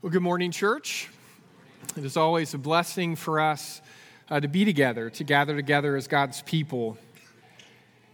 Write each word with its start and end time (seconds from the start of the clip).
Well, 0.00 0.12
good 0.12 0.22
morning, 0.22 0.52
church. 0.52 1.08
It 1.96 2.04
is 2.04 2.16
always 2.16 2.54
a 2.54 2.58
blessing 2.58 3.16
for 3.16 3.40
us 3.40 3.82
uh, 4.30 4.38
to 4.38 4.46
be 4.46 4.64
together, 4.64 5.10
to 5.10 5.24
gather 5.24 5.56
together 5.56 5.96
as 5.96 6.06
God's 6.06 6.40
people, 6.42 6.96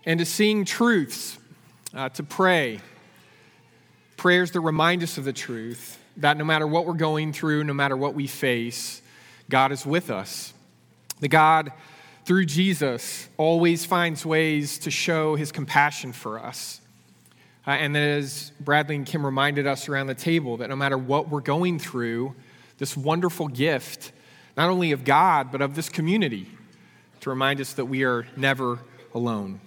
and 0.06 0.18
to 0.18 0.24
sing 0.24 0.64
truths, 0.64 1.36
uh, 1.92 2.08
to 2.08 2.22
pray. 2.22 2.80
Prayers 4.16 4.52
that 4.52 4.60
remind 4.60 5.02
us 5.02 5.18
of 5.18 5.26
the 5.26 5.32
truth 5.34 5.98
that 6.16 6.38
no 6.38 6.44
matter 6.44 6.66
what 6.66 6.86
we're 6.86 6.94
going 6.94 7.34
through, 7.34 7.64
no 7.64 7.75
matter 7.75 7.98
what 7.98 8.14
we 8.14 8.29
face, 8.29 9.03
God 9.51 9.71
is 9.71 9.85
with 9.85 10.11
us. 10.11 10.55
The 11.21 11.29
God, 11.29 11.71
through 12.25 12.46
Jesus, 12.46 13.29
always 13.37 13.85
finds 13.85 14.25
ways 14.25 14.79
to 14.79 14.91
show 14.91 15.37
his 15.37 15.53
compassion 15.53 16.14
for 16.14 16.39
us. 16.39 16.80
Uh, 17.66 17.70
and 17.70 17.94
then, 17.94 18.18
as 18.18 18.52
Bradley 18.60 18.94
and 18.94 19.06
Kim 19.06 19.24
reminded 19.24 19.66
us 19.66 19.88
around 19.88 20.08
the 20.08 20.14
table, 20.14 20.58
that 20.58 20.68
no 20.68 20.76
matter 20.76 20.98
what 20.98 21.30
we're 21.30 21.40
going 21.40 21.78
through, 21.78 22.34
this 22.76 22.94
wonderful 22.94 23.48
gift, 23.48 24.12
not 24.55 24.68
only 24.68 24.92
of 24.92 25.02
God, 25.02 25.50
but 25.50 25.62
of 25.62 25.74
this 25.74 25.88
community, 25.88 26.46
to 27.20 27.30
remind 27.30 27.62
us 27.62 27.72
that 27.72 27.86
we 27.86 28.05
are 28.05 28.27
never 28.36 28.80
alone. 29.14 29.60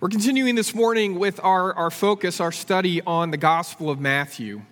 We're 0.00 0.08
continuing 0.08 0.54
this 0.54 0.74
morning 0.74 1.18
with 1.18 1.40
our, 1.44 1.74
our 1.74 1.90
focus, 1.90 2.40
our 2.40 2.52
study 2.52 3.02
on 3.02 3.30
the 3.30 3.36
Gospel 3.36 3.90
of 3.90 4.00
Matthew. 4.00 4.62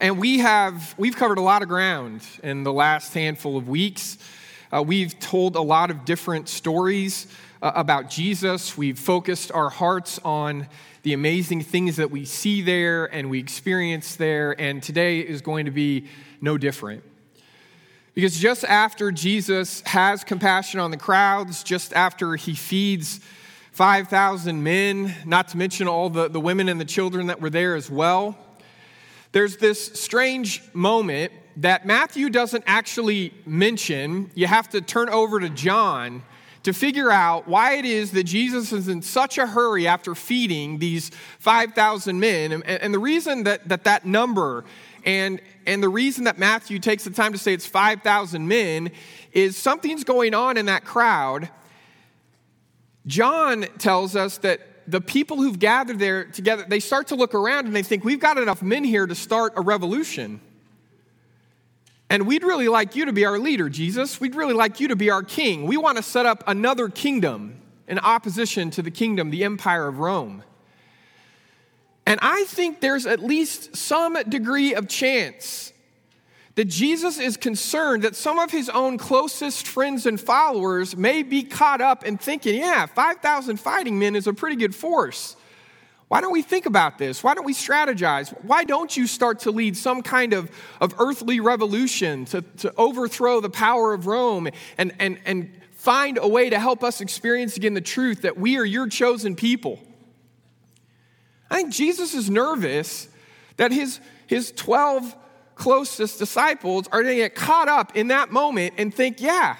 And 0.00 0.20
we 0.20 0.38
have, 0.38 0.94
we've 0.98 1.16
covered 1.16 1.38
a 1.38 1.42
lot 1.42 1.62
of 1.62 1.68
ground 1.68 2.24
in 2.44 2.62
the 2.62 2.72
last 2.72 3.12
handful 3.12 3.56
of 3.56 3.68
weeks. 3.68 4.18
Uh, 4.72 4.84
we've 4.86 5.18
told 5.18 5.56
a 5.56 5.62
lot 5.62 5.90
of 5.90 6.04
different 6.04 6.48
stories 6.48 7.26
uh, 7.60 7.72
about 7.74 8.08
Jesus. 8.08 8.76
We've 8.76 8.98
focused 8.98 9.50
our 9.50 9.68
hearts 9.68 10.20
on 10.24 10.68
the 11.08 11.14
amazing 11.14 11.62
things 11.62 11.96
that 11.96 12.10
we 12.10 12.26
see 12.26 12.60
there 12.60 13.06
and 13.06 13.30
we 13.30 13.38
experience 13.38 14.16
there, 14.16 14.54
and 14.60 14.82
today 14.82 15.20
is 15.20 15.40
going 15.40 15.64
to 15.64 15.70
be 15.70 16.04
no 16.42 16.58
different. 16.58 17.02
Because 18.12 18.38
just 18.38 18.62
after 18.64 19.10
Jesus 19.10 19.80
has 19.86 20.22
compassion 20.22 20.80
on 20.80 20.90
the 20.90 20.98
crowds, 20.98 21.62
just 21.62 21.94
after 21.94 22.36
he 22.36 22.52
feeds 22.54 23.20
5,000 23.72 24.62
men, 24.62 25.14
not 25.24 25.48
to 25.48 25.56
mention 25.56 25.88
all 25.88 26.10
the, 26.10 26.28
the 26.28 26.40
women 26.40 26.68
and 26.68 26.78
the 26.78 26.84
children 26.84 27.28
that 27.28 27.40
were 27.40 27.48
there 27.48 27.74
as 27.74 27.88
well, 27.88 28.36
there's 29.32 29.56
this 29.56 29.98
strange 29.98 30.62
moment 30.74 31.32
that 31.56 31.86
Matthew 31.86 32.28
doesn't 32.28 32.64
actually 32.66 33.32
mention. 33.46 34.30
You 34.34 34.46
have 34.46 34.68
to 34.72 34.82
turn 34.82 35.08
over 35.08 35.40
to 35.40 35.48
John 35.48 36.22
to 36.68 36.74
figure 36.74 37.10
out 37.10 37.48
why 37.48 37.76
it 37.76 37.86
is 37.86 38.10
that 38.10 38.24
Jesus 38.24 38.74
is 38.74 38.88
in 38.88 39.00
such 39.00 39.38
a 39.38 39.46
hurry 39.46 39.88
after 39.88 40.14
feeding 40.14 40.78
these 40.78 41.10
5,000 41.38 42.20
men. 42.20 42.52
And, 42.52 42.62
and, 42.62 42.92
the 42.92 42.98
reason 42.98 43.44
that, 43.44 43.66
that 43.70 43.84
that 43.84 44.04
number 44.04 44.66
and, 45.02 45.40
and 45.66 45.82
the 45.82 45.88
reason 45.88 46.24
that 46.24 46.38
Matthew 46.38 46.78
takes 46.78 47.04
the 47.04 47.10
time 47.10 47.32
to 47.32 47.38
say 47.38 47.54
it's 47.54 47.66
5,000 47.66 48.46
men 48.46 48.90
is 49.32 49.56
something's 49.56 50.04
going 50.04 50.34
on 50.34 50.58
in 50.58 50.66
that 50.66 50.84
crowd. 50.84 51.48
John 53.06 53.62
tells 53.78 54.14
us 54.14 54.36
that 54.38 54.60
the 54.86 55.00
people 55.00 55.38
who've 55.38 55.58
gathered 55.58 55.98
there 55.98 56.24
together, 56.24 56.66
they 56.68 56.80
start 56.80 57.06
to 57.06 57.14
look 57.14 57.34
around 57.34 57.64
and 57.64 57.74
they 57.74 57.82
think, 57.82 58.04
we've 58.04 58.20
got 58.20 58.36
enough 58.36 58.60
men 58.60 58.84
here 58.84 59.06
to 59.06 59.14
start 59.14 59.54
a 59.56 59.62
revolution. 59.62 60.42
And 62.10 62.26
we'd 62.26 62.42
really 62.42 62.68
like 62.68 62.96
you 62.96 63.04
to 63.04 63.12
be 63.12 63.24
our 63.26 63.38
leader, 63.38 63.68
Jesus. 63.68 64.20
We'd 64.20 64.34
really 64.34 64.54
like 64.54 64.80
you 64.80 64.88
to 64.88 64.96
be 64.96 65.10
our 65.10 65.22
king. 65.22 65.66
We 65.66 65.76
want 65.76 65.98
to 65.98 66.02
set 66.02 66.24
up 66.24 66.42
another 66.46 66.88
kingdom 66.88 67.60
in 67.86 67.98
opposition 67.98 68.70
to 68.72 68.82
the 68.82 68.90
kingdom, 68.90 69.30
the 69.30 69.44
empire 69.44 69.86
of 69.86 69.98
Rome. 69.98 70.42
And 72.06 72.18
I 72.22 72.44
think 72.44 72.80
there's 72.80 73.04
at 73.04 73.20
least 73.20 73.76
some 73.76 74.14
degree 74.28 74.74
of 74.74 74.88
chance 74.88 75.72
that 76.54 76.64
Jesus 76.64 77.18
is 77.18 77.36
concerned 77.36 78.02
that 78.02 78.16
some 78.16 78.38
of 78.38 78.50
his 78.50 78.68
own 78.68 78.98
closest 78.98 79.68
friends 79.68 80.06
and 80.06 80.20
followers 80.20 80.96
may 80.96 81.22
be 81.22 81.42
caught 81.42 81.80
up 81.80 82.04
in 82.04 82.18
thinking, 82.18 82.56
yeah, 82.56 82.86
5,000 82.86 83.58
fighting 83.58 83.98
men 83.98 84.16
is 84.16 84.26
a 84.26 84.32
pretty 84.32 84.56
good 84.56 84.74
force. 84.74 85.36
Why 86.08 86.22
don't 86.22 86.32
we 86.32 86.40
think 86.40 86.64
about 86.64 86.96
this? 86.96 87.22
Why 87.22 87.34
don't 87.34 87.44
we 87.44 87.52
strategize? 87.52 88.32
Why 88.42 88.64
don't 88.64 88.96
you 88.96 89.06
start 89.06 89.40
to 89.40 89.50
lead 89.50 89.76
some 89.76 90.02
kind 90.02 90.32
of, 90.32 90.50
of 90.80 90.94
earthly 90.98 91.38
revolution 91.38 92.24
to, 92.26 92.40
to 92.58 92.72
overthrow 92.78 93.40
the 93.40 93.50
power 93.50 93.92
of 93.92 94.06
Rome 94.06 94.48
and, 94.78 94.92
and, 94.98 95.18
and 95.26 95.52
find 95.72 96.18
a 96.20 96.26
way 96.26 96.48
to 96.48 96.58
help 96.58 96.82
us 96.82 97.02
experience 97.02 97.58
again 97.58 97.74
the 97.74 97.82
truth 97.82 98.22
that 98.22 98.38
we 98.38 98.56
are 98.56 98.64
your 98.64 98.88
chosen 98.88 99.36
people? 99.36 99.78
I 101.50 101.56
think 101.56 101.72
Jesus 101.72 102.14
is 102.14 102.30
nervous 102.30 103.08
that 103.58 103.70
his, 103.70 104.00
his 104.26 104.50
12 104.52 105.14
closest 105.56 106.18
disciples 106.18 106.88
are 106.88 107.02
going 107.02 107.16
to 107.16 107.22
get 107.22 107.34
caught 107.34 107.68
up 107.68 107.96
in 107.96 108.08
that 108.08 108.32
moment 108.32 108.74
and 108.78 108.94
think, 108.94 109.20
yeah, 109.20 109.56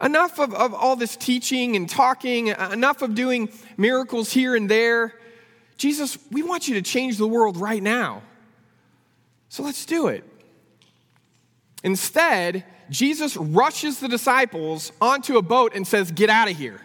enough 0.00 0.38
of, 0.38 0.54
of 0.54 0.72
all 0.72 0.96
this 0.96 1.16
teaching 1.16 1.76
and 1.76 1.90
talking, 1.90 2.48
enough 2.48 3.02
of 3.02 3.14
doing 3.14 3.50
miracles 3.76 4.32
here 4.32 4.54
and 4.54 4.70
there. 4.70 5.14
Jesus, 5.78 6.18
we 6.30 6.42
want 6.42 6.68
you 6.68 6.74
to 6.74 6.82
change 6.82 7.16
the 7.16 7.26
world 7.26 7.56
right 7.56 7.82
now. 7.82 8.22
So 9.48 9.62
let's 9.62 9.86
do 9.86 10.08
it. 10.08 10.24
Instead, 11.82 12.64
Jesus 12.90 13.36
rushes 13.36 14.00
the 14.00 14.08
disciples 14.08 14.92
onto 15.00 15.38
a 15.38 15.42
boat 15.42 15.74
and 15.74 15.86
says, 15.86 16.10
Get 16.10 16.28
out 16.28 16.50
of 16.50 16.56
here. 16.56 16.80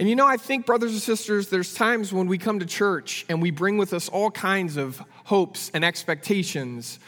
And 0.00 0.08
you 0.08 0.16
know, 0.16 0.26
I 0.26 0.36
think, 0.36 0.66
brothers 0.66 0.92
and 0.92 1.00
sisters, 1.00 1.48
there's 1.48 1.74
times 1.74 2.12
when 2.12 2.26
we 2.26 2.38
come 2.38 2.58
to 2.58 2.66
church 2.66 3.24
and 3.28 3.40
we 3.40 3.50
bring 3.52 3.76
with 3.76 3.92
us 3.92 4.08
all 4.08 4.30
kinds 4.30 4.76
of 4.76 5.00
hopes 5.24 5.70
and 5.74 5.84
expectations 5.84 6.98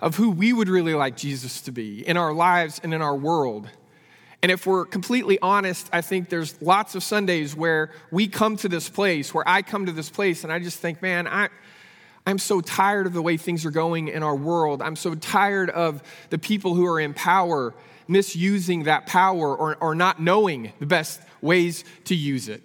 of 0.00 0.16
who 0.16 0.30
we 0.30 0.52
would 0.52 0.68
really 0.68 0.94
like 0.94 1.16
Jesus 1.16 1.62
to 1.62 1.72
be 1.72 2.06
in 2.06 2.16
our 2.16 2.32
lives 2.32 2.80
and 2.84 2.94
in 2.94 3.02
our 3.02 3.16
world. 3.16 3.68
And 4.46 4.52
if 4.52 4.64
we're 4.64 4.84
completely 4.84 5.40
honest, 5.42 5.88
I 5.92 6.02
think 6.02 6.28
there's 6.28 6.62
lots 6.62 6.94
of 6.94 7.02
Sundays 7.02 7.56
where 7.56 7.90
we 8.12 8.28
come 8.28 8.56
to 8.58 8.68
this 8.68 8.88
place, 8.88 9.34
where 9.34 9.42
I 9.44 9.60
come 9.60 9.86
to 9.86 9.92
this 9.92 10.08
place, 10.08 10.44
and 10.44 10.52
I 10.52 10.60
just 10.60 10.78
think, 10.78 11.02
man, 11.02 11.26
I, 11.26 11.48
I'm 12.24 12.38
so 12.38 12.60
tired 12.60 13.08
of 13.08 13.12
the 13.12 13.22
way 13.22 13.38
things 13.38 13.66
are 13.66 13.72
going 13.72 14.06
in 14.06 14.22
our 14.22 14.36
world. 14.36 14.82
I'm 14.82 14.94
so 14.94 15.16
tired 15.16 15.68
of 15.70 16.00
the 16.30 16.38
people 16.38 16.76
who 16.76 16.86
are 16.86 17.00
in 17.00 17.12
power 17.12 17.74
misusing 18.06 18.84
that 18.84 19.06
power 19.06 19.56
or, 19.56 19.74
or 19.80 19.96
not 19.96 20.22
knowing 20.22 20.72
the 20.78 20.86
best 20.86 21.20
ways 21.42 21.82
to 22.04 22.14
use 22.14 22.48
it. 22.48 22.62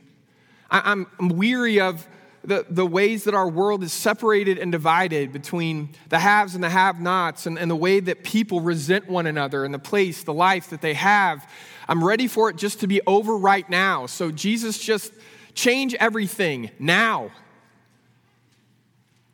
I, 0.69 0.83
I'm 0.85 1.07
weary 1.29 1.79
of 1.79 2.07
the, 2.43 2.65
the 2.69 2.85
ways 2.85 3.25
that 3.25 3.35
our 3.35 3.47
world 3.47 3.83
is 3.83 3.93
separated 3.93 4.57
and 4.57 4.71
divided 4.71 5.31
between 5.31 5.89
the 6.09 6.19
haves 6.19 6.55
and 6.55 6.63
the 6.63 6.69
have 6.69 6.99
nots, 6.99 7.45
and, 7.45 7.59
and 7.59 7.69
the 7.69 7.75
way 7.75 7.99
that 7.99 8.23
people 8.23 8.61
resent 8.61 9.07
one 9.07 9.27
another 9.27 9.63
and 9.63 9.73
the 9.73 9.79
place, 9.79 10.23
the 10.23 10.33
life 10.33 10.69
that 10.71 10.81
they 10.81 10.95
have. 10.95 11.47
I'm 11.87 12.03
ready 12.03 12.27
for 12.27 12.49
it 12.49 12.55
just 12.55 12.79
to 12.79 12.87
be 12.87 13.01
over 13.05 13.37
right 13.37 13.69
now. 13.69 14.07
So, 14.07 14.31
Jesus, 14.31 14.79
just 14.79 15.13
change 15.53 15.93
everything 15.95 16.71
now. 16.79 17.31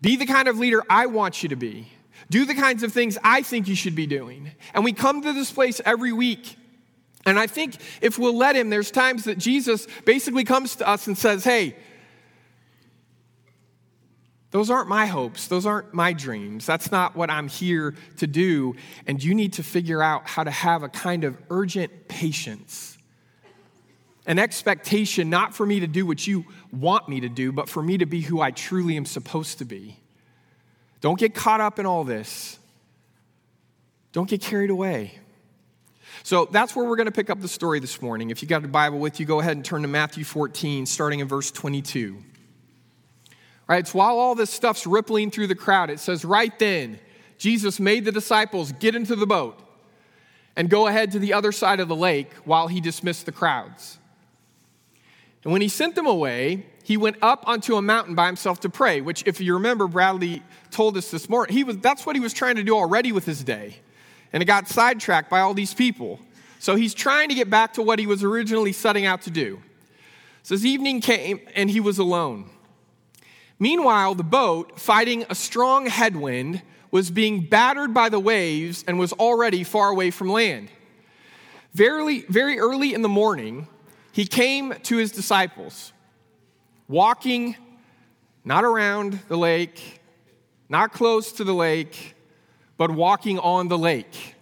Be 0.01 0.15
the 0.15 0.25
kind 0.25 0.47
of 0.47 0.57
leader 0.57 0.83
I 0.89 1.05
want 1.05 1.43
you 1.43 1.49
to 1.49 1.55
be. 1.55 1.87
Do 2.29 2.45
the 2.45 2.55
kinds 2.55 2.83
of 2.83 2.91
things 2.91 3.17
I 3.23 3.41
think 3.41 3.67
you 3.67 3.75
should 3.75 3.95
be 3.95 4.05
doing. 4.05 4.51
And 4.73 4.83
we 4.83 4.91
come 4.91 5.21
to 5.21 5.33
this 5.33 5.51
place 5.51 5.79
every 5.85 6.11
week. 6.11 6.57
And 7.25 7.39
I 7.39 7.47
think 7.47 7.77
if 8.01 8.19
we'll 8.19 8.35
let 8.35 8.55
him, 8.55 8.69
there's 8.69 8.91
times 8.91 9.25
that 9.25 9.37
Jesus 9.37 9.87
basically 10.05 10.43
comes 10.43 10.75
to 10.77 10.87
us 10.87 11.07
and 11.07 11.17
says, 11.17 11.43
Hey, 11.43 11.75
those 14.57 14.71
aren't 14.71 14.89
my 14.89 15.05
hopes. 15.05 15.45
Those 15.45 15.67
aren't 15.67 15.93
my 15.93 16.13
dreams. 16.13 16.65
That's 16.65 16.91
not 16.91 17.15
what 17.15 17.29
I'm 17.29 17.47
here 17.47 17.93
to 18.17 18.25
do. 18.25 18.75
And 19.05 19.23
you 19.23 19.35
need 19.35 19.53
to 19.53 19.63
figure 19.63 20.01
out 20.01 20.27
how 20.27 20.43
to 20.43 20.49
have 20.49 20.81
a 20.81 20.89
kind 20.89 21.25
of 21.25 21.37
urgent 21.51 22.07
patience, 22.07 22.97
an 24.25 24.39
expectation 24.39 25.29
not 25.29 25.55
for 25.55 25.63
me 25.63 25.81
to 25.81 25.85
do 25.85 26.07
what 26.07 26.25
you 26.25 26.43
want 26.71 27.07
me 27.07 27.19
to 27.19 27.29
do, 27.29 27.51
but 27.51 27.69
for 27.69 27.83
me 27.83 27.99
to 27.99 28.07
be 28.07 28.21
who 28.21 28.41
I 28.41 28.49
truly 28.49 28.97
am 28.97 29.05
supposed 29.05 29.59
to 29.59 29.65
be. 29.65 29.99
Don't 31.01 31.19
get 31.19 31.35
caught 31.35 31.61
up 31.61 31.77
in 31.77 31.85
all 31.85 32.03
this. 32.03 32.57
Don't 34.11 34.27
get 34.27 34.41
carried 34.41 34.71
away. 34.71 35.19
So 36.23 36.45
that's 36.45 36.75
where 36.75 36.83
we're 36.83 36.95
going 36.95 37.05
to 37.05 37.11
pick 37.11 37.29
up 37.29 37.41
the 37.41 37.47
story 37.47 37.79
this 37.79 38.01
morning. 38.01 38.31
If 38.31 38.41
you 38.41 38.47
got 38.47 38.65
a 38.65 38.67
Bible 38.67 38.97
with 38.97 39.19
you, 39.19 39.27
go 39.27 39.39
ahead 39.39 39.55
and 39.55 39.63
turn 39.63 39.83
to 39.83 39.87
Matthew 39.87 40.23
14, 40.23 40.87
starting 40.87 41.19
in 41.19 41.27
verse 41.27 41.51
22. 41.51 42.23
Right, 43.67 43.79
it's 43.79 43.93
while 43.93 44.17
all 44.17 44.33
this 44.33 44.49
stuff's 44.49 44.87
rippling 44.87 45.29
through 45.29 45.47
the 45.47 45.55
crowd, 45.55 45.89
it 45.89 45.99
says, 45.99 46.23
right 46.23 46.57
then, 46.57 46.99
Jesus 47.37 47.79
made 47.79 48.05
the 48.05 48.11
disciples 48.11 48.71
get 48.71 48.95
into 48.95 49.15
the 49.15 49.27
boat 49.27 49.59
and 50.55 50.69
go 50.69 50.87
ahead 50.87 51.11
to 51.11 51.19
the 51.19 51.33
other 51.33 51.51
side 51.51 51.79
of 51.79 51.87
the 51.87 51.95
lake 51.95 52.31
while 52.45 52.67
he 52.67 52.79
dismissed 52.79 53.25
the 53.25 53.31
crowds. 53.31 53.99
And 55.43 55.51
when 55.51 55.61
he 55.61 55.67
sent 55.67 55.95
them 55.95 56.07
away, 56.07 56.65
he 56.83 56.97
went 56.97 57.17
up 57.21 57.43
onto 57.47 57.75
a 57.75 57.81
mountain 57.81 58.15
by 58.15 58.27
himself 58.27 58.61
to 58.61 58.69
pray, 58.69 59.01
which, 59.01 59.23
if 59.25 59.41
you 59.41 59.53
remember, 59.53 59.87
Bradley 59.87 60.41
told 60.71 60.95
us 60.97 61.11
this 61.11 61.29
morning, 61.29 61.55
he 61.55 61.63
was, 61.63 61.77
that's 61.77 62.05
what 62.05 62.15
he 62.15 62.21
was 62.21 62.33
trying 62.33 62.55
to 62.55 62.63
do 62.63 62.75
already 62.75 63.11
with 63.11 63.25
his 63.25 63.43
day. 63.43 63.75
And 64.31 64.41
it 64.41 64.45
got 64.45 64.67
sidetracked 64.67 65.29
by 65.29 65.41
all 65.41 65.53
these 65.53 65.73
people. 65.73 66.19
So 66.59 66.75
he's 66.75 66.93
trying 66.93 67.29
to 67.29 67.35
get 67.35 67.49
back 67.49 67.73
to 67.73 67.81
what 67.81 67.99
he 67.99 68.07
was 68.07 68.23
originally 68.23 68.71
setting 68.71 69.05
out 69.05 69.21
to 69.23 69.29
do. 69.29 69.61
So 70.43 70.55
as 70.55 70.65
evening 70.65 71.01
came, 71.01 71.41
and 71.55 71.69
he 71.69 71.81
was 71.81 71.99
alone. 71.99 72.49
Meanwhile, 73.59 74.15
the 74.15 74.23
boat, 74.23 74.79
fighting 74.79 75.25
a 75.29 75.35
strong 75.35 75.87
headwind, 75.87 76.61
was 76.91 77.11
being 77.11 77.41
battered 77.41 77.93
by 77.93 78.09
the 78.09 78.19
waves 78.19 78.83
and 78.87 78.99
was 78.99 79.13
already 79.13 79.63
far 79.63 79.89
away 79.89 80.11
from 80.11 80.29
land. 80.29 80.69
Very, 81.73 82.21
very 82.21 82.59
early 82.59 82.93
in 82.93 83.01
the 83.01 83.09
morning, 83.09 83.67
he 84.11 84.25
came 84.25 84.73
to 84.83 84.97
his 84.97 85.11
disciples, 85.11 85.91
walking 86.87 87.55
not 88.43 88.63
around 88.63 89.19
the 89.27 89.37
lake, 89.37 90.01
not 90.69 90.93
close 90.93 91.31
to 91.33 91.43
the 91.43 91.53
lake, 91.53 92.15
but 92.77 92.91
walking 92.91 93.39
on 93.39 93.67
the 93.67 93.77
lake. 93.77 94.35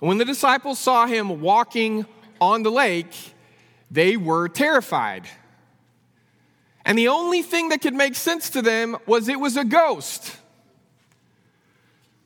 And 0.00 0.08
when 0.08 0.18
the 0.18 0.24
disciples 0.24 0.78
saw 0.78 1.06
him 1.06 1.40
walking 1.40 2.06
on 2.40 2.62
the 2.62 2.70
lake, 2.70 3.14
they 3.90 4.16
were 4.16 4.48
terrified. 4.48 5.26
And 6.86 6.96
the 6.96 7.08
only 7.08 7.42
thing 7.42 7.70
that 7.70 7.82
could 7.82 7.94
make 7.94 8.14
sense 8.14 8.48
to 8.50 8.62
them 8.62 8.96
was 9.06 9.28
it 9.28 9.40
was 9.40 9.56
a 9.56 9.64
ghost. 9.64 10.36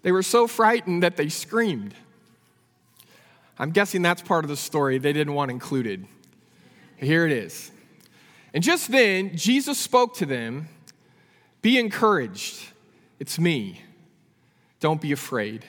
They 0.02 0.12
were 0.12 0.22
so 0.22 0.46
frightened 0.46 1.02
that 1.02 1.16
they 1.16 1.30
screamed. 1.30 1.94
I'm 3.58 3.70
guessing 3.70 4.02
that's 4.02 4.20
part 4.20 4.44
of 4.44 4.50
the 4.50 4.56
story 4.56 4.98
they 4.98 5.14
didn't 5.14 5.32
want 5.32 5.50
included. 5.50 6.06
Here 6.98 7.24
it 7.24 7.32
is. 7.32 7.70
And 8.52 8.62
just 8.62 8.90
then, 8.92 9.34
Jesus 9.34 9.78
spoke 9.78 10.14
to 10.16 10.26
them 10.26 10.68
Be 11.62 11.78
encouraged. 11.78 12.62
It's 13.18 13.38
me. 13.38 13.80
Don't 14.78 15.00
be 15.00 15.12
afraid. 15.12 15.64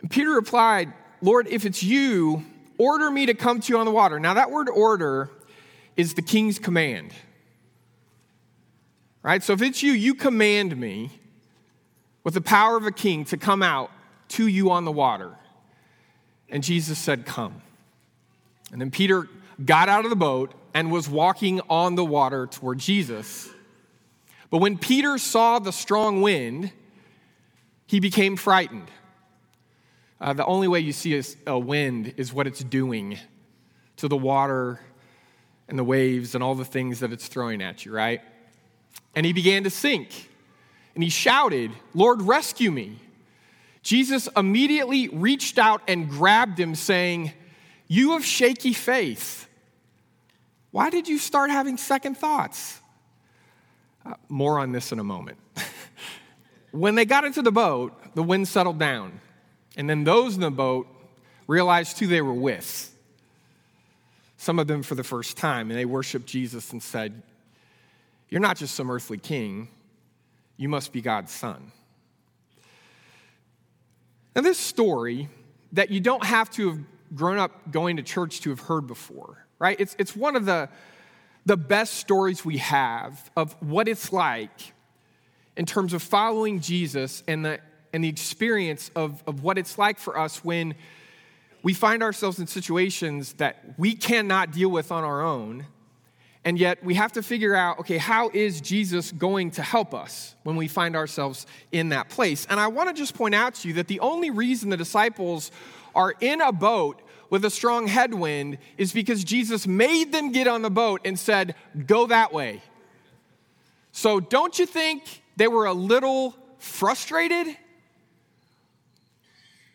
And 0.00 0.10
Peter 0.10 0.30
replied, 0.30 0.92
Lord, 1.20 1.46
if 1.48 1.64
it's 1.64 1.82
you, 1.82 2.44
order 2.76 3.10
me 3.10 3.26
to 3.26 3.34
come 3.34 3.60
to 3.60 3.72
you 3.72 3.78
on 3.78 3.86
the 3.86 3.92
water. 3.92 4.18
Now, 4.18 4.34
that 4.34 4.50
word 4.50 4.68
order 4.68 5.30
is 5.96 6.14
the 6.14 6.22
king's 6.22 6.58
command. 6.58 7.12
Right? 9.26 9.42
So 9.42 9.54
if 9.54 9.60
it's 9.60 9.82
you, 9.82 9.90
you 9.90 10.14
command 10.14 10.76
me 10.76 11.10
with 12.22 12.34
the 12.34 12.40
power 12.40 12.76
of 12.76 12.86
a 12.86 12.92
king 12.92 13.24
to 13.24 13.36
come 13.36 13.60
out 13.60 13.90
to 14.28 14.46
you 14.46 14.70
on 14.70 14.84
the 14.84 14.92
water. 14.92 15.32
And 16.48 16.62
Jesus 16.62 16.96
said, 16.96 17.26
Come. 17.26 17.60
And 18.70 18.80
then 18.80 18.92
Peter 18.92 19.28
got 19.64 19.88
out 19.88 20.04
of 20.04 20.10
the 20.10 20.16
boat 20.16 20.54
and 20.74 20.92
was 20.92 21.08
walking 21.08 21.60
on 21.68 21.96
the 21.96 22.04
water 22.04 22.46
toward 22.46 22.78
Jesus. 22.78 23.48
But 24.48 24.58
when 24.58 24.78
Peter 24.78 25.18
saw 25.18 25.58
the 25.58 25.72
strong 25.72 26.22
wind, 26.22 26.70
he 27.88 27.98
became 27.98 28.36
frightened. 28.36 28.92
Uh, 30.20 30.34
the 30.34 30.46
only 30.46 30.68
way 30.68 30.78
you 30.78 30.92
see 30.92 31.18
a, 31.18 31.24
a 31.48 31.58
wind 31.58 32.14
is 32.16 32.32
what 32.32 32.46
it's 32.46 32.62
doing 32.62 33.18
to 33.96 34.06
the 34.06 34.16
water 34.16 34.78
and 35.66 35.76
the 35.76 35.84
waves 35.84 36.36
and 36.36 36.44
all 36.44 36.54
the 36.54 36.64
things 36.64 37.00
that 37.00 37.12
it's 37.12 37.26
throwing 37.26 37.60
at 37.60 37.84
you, 37.84 37.90
right? 37.90 38.20
And 39.14 39.24
he 39.24 39.32
began 39.32 39.64
to 39.64 39.70
sink. 39.70 40.30
And 40.94 41.02
he 41.02 41.10
shouted, 41.10 41.72
Lord, 41.94 42.22
rescue 42.22 42.70
me. 42.70 42.98
Jesus 43.82 44.28
immediately 44.36 45.08
reached 45.08 45.58
out 45.58 45.82
and 45.86 46.08
grabbed 46.08 46.58
him, 46.58 46.74
saying, 46.74 47.32
You 47.86 48.12
have 48.12 48.24
shaky 48.24 48.72
faith. 48.72 49.48
Why 50.70 50.90
did 50.90 51.08
you 51.08 51.18
start 51.18 51.50
having 51.50 51.76
second 51.76 52.16
thoughts? 52.16 52.80
Uh, 54.04 54.14
more 54.28 54.58
on 54.58 54.72
this 54.72 54.92
in 54.92 54.98
a 54.98 55.04
moment. 55.04 55.38
when 56.72 56.94
they 56.94 57.04
got 57.04 57.24
into 57.24 57.42
the 57.42 57.52
boat, 57.52 58.14
the 58.14 58.22
wind 58.22 58.48
settled 58.48 58.78
down. 58.78 59.20
And 59.76 59.88
then 59.88 60.04
those 60.04 60.34
in 60.34 60.40
the 60.40 60.50
boat 60.50 60.86
realized 61.46 61.98
who 61.98 62.06
they 62.06 62.20
were 62.20 62.34
with. 62.34 62.94
Some 64.36 64.58
of 64.58 64.66
them 64.66 64.82
for 64.82 64.94
the 64.94 65.04
first 65.04 65.36
time, 65.36 65.70
and 65.70 65.78
they 65.78 65.84
worshiped 65.84 66.26
Jesus 66.26 66.72
and 66.72 66.82
said, 66.82 67.22
You're 68.28 68.40
not 68.40 68.56
just 68.56 68.74
some 68.74 68.90
earthly 68.90 69.18
king, 69.18 69.68
you 70.56 70.68
must 70.68 70.92
be 70.92 71.00
God's 71.00 71.32
son. 71.32 71.72
Now, 74.34 74.42
this 74.42 74.58
story 74.58 75.28
that 75.72 75.90
you 75.90 76.00
don't 76.00 76.24
have 76.24 76.50
to 76.52 76.68
have 76.68 76.78
grown 77.14 77.38
up 77.38 77.70
going 77.70 77.96
to 77.96 78.02
church 78.02 78.40
to 78.42 78.50
have 78.50 78.60
heard 78.60 78.86
before, 78.86 79.46
right? 79.58 79.78
It's, 79.78 79.96
it's 79.98 80.14
one 80.14 80.36
of 80.36 80.44
the, 80.44 80.68
the 81.46 81.56
best 81.56 81.94
stories 81.94 82.44
we 82.44 82.58
have 82.58 83.30
of 83.36 83.54
what 83.62 83.88
it's 83.88 84.12
like 84.12 84.72
in 85.56 85.64
terms 85.64 85.92
of 85.92 86.02
following 86.02 86.60
Jesus 86.60 87.22
and 87.26 87.44
the 87.44 87.60
and 87.96 88.04
the 88.04 88.08
experience 88.08 88.90
of, 88.94 89.22
of 89.26 89.42
what 89.42 89.56
it's 89.56 89.78
like 89.78 89.98
for 89.98 90.18
us 90.18 90.44
when 90.44 90.74
we 91.62 91.72
find 91.72 92.02
ourselves 92.02 92.38
in 92.38 92.46
situations 92.46 93.32
that 93.34 93.64
we 93.78 93.94
cannot 93.94 94.52
deal 94.52 94.68
with 94.68 94.92
on 94.92 95.02
our 95.02 95.22
own. 95.22 95.64
And 96.46 96.60
yet 96.60 96.84
we 96.84 96.94
have 96.94 97.10
to 97.14 97.24
figure 97.24 97.56
out 97.56 97.80
okay, 97.80 97.98
how 97.98 98.30
is 98.32 98.60
Jesus 98.60 99.10
going 99.10 99.50
to 99.50 99.62
help 99.62 99.92
us 99.92 100.36
when 100.44 100.54
we 100.54 100.68
find 100.68 100.94
ourselves 100.94 101.44
in 101.72 101.88
that 101.88 102.08
place? 102.08 102.46
And 102.48 102.60
I 102.60 102.68
want 102.68 102.88
to 102.88 102.94
just 102.94 103.14
point 103.14 103.34
out 103.34 103.56
to 103.56 103.68
you 103.68 103.74
that 103.74 103.88
the 103.88 103.98
only 103.98 104.30
reason 104.30 104.70
the 104.70 104.76
disciples 104.76 105.50
are 105.92 106.14
in 106.20 106.40
a 106.40 106.52
boat 106.52 107.02
with 107.30 107.44
a 107.44 107.50
strong 107.50 107.88
headwind 107.88 108.58
is 108.78 108.92
because 108.92 109.24
Jesus 109.24 109.66
made 109.66 110.12
them 110.12 110.30
get 110.30 110.46
on 110.46 110.62
the 110.62 110.70
boat 110.70 111.00
and 111.04 111.18
said, 111.18 111.56
Go 111.84 112.06
that 112.06 112.32
way. 112.32 112.62
So 113.90 114.20
don't 114.20 114.56
you 114.56 114.66
think 114.66 115.24
they 115.34 115.48
were 115.48 115.66
a 115.66 115.72
little 115.72 116.36
frustrated? 116.58 117.56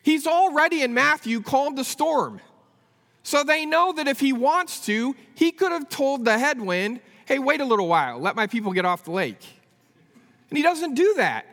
He's 0.04 0.26
already 0.26 0.84
in 0.84 0.94
Matthew 0.94 1.42
calmed 1.42 1.78
the 1.78 1.84
storm. 1.84 2.40
So 3.24 3.44
they 3.44 3.66
know 3.66 3.94
that 3.94 4.08
if 4.08 4.20
he 4.20 4.34
wants 4.34 4.86
to, 4.88 5.16
he 5.36 5.52
could 5.52 5.72
have 5.72 5.90
told 5.90 6.26
the 6.26 6.38
headwind, 6.38 7.02
hey, 7.26 7.40
wait 7.40 7.62
a 7.62 7.66
little 7.66 7.88
while, 7.88 8.20
let 8.20 8.36
my 8.36 8.48
people 8.48 8.74
get 8.74 8.86
off 8.86 9.04
the 9.04 9.12
lake. 9.12 9.46
And 10.50 10.58
he 10.58 10.64
doesn't 10.64 10.96
do 10.96 11.14
that. 11.18 11.46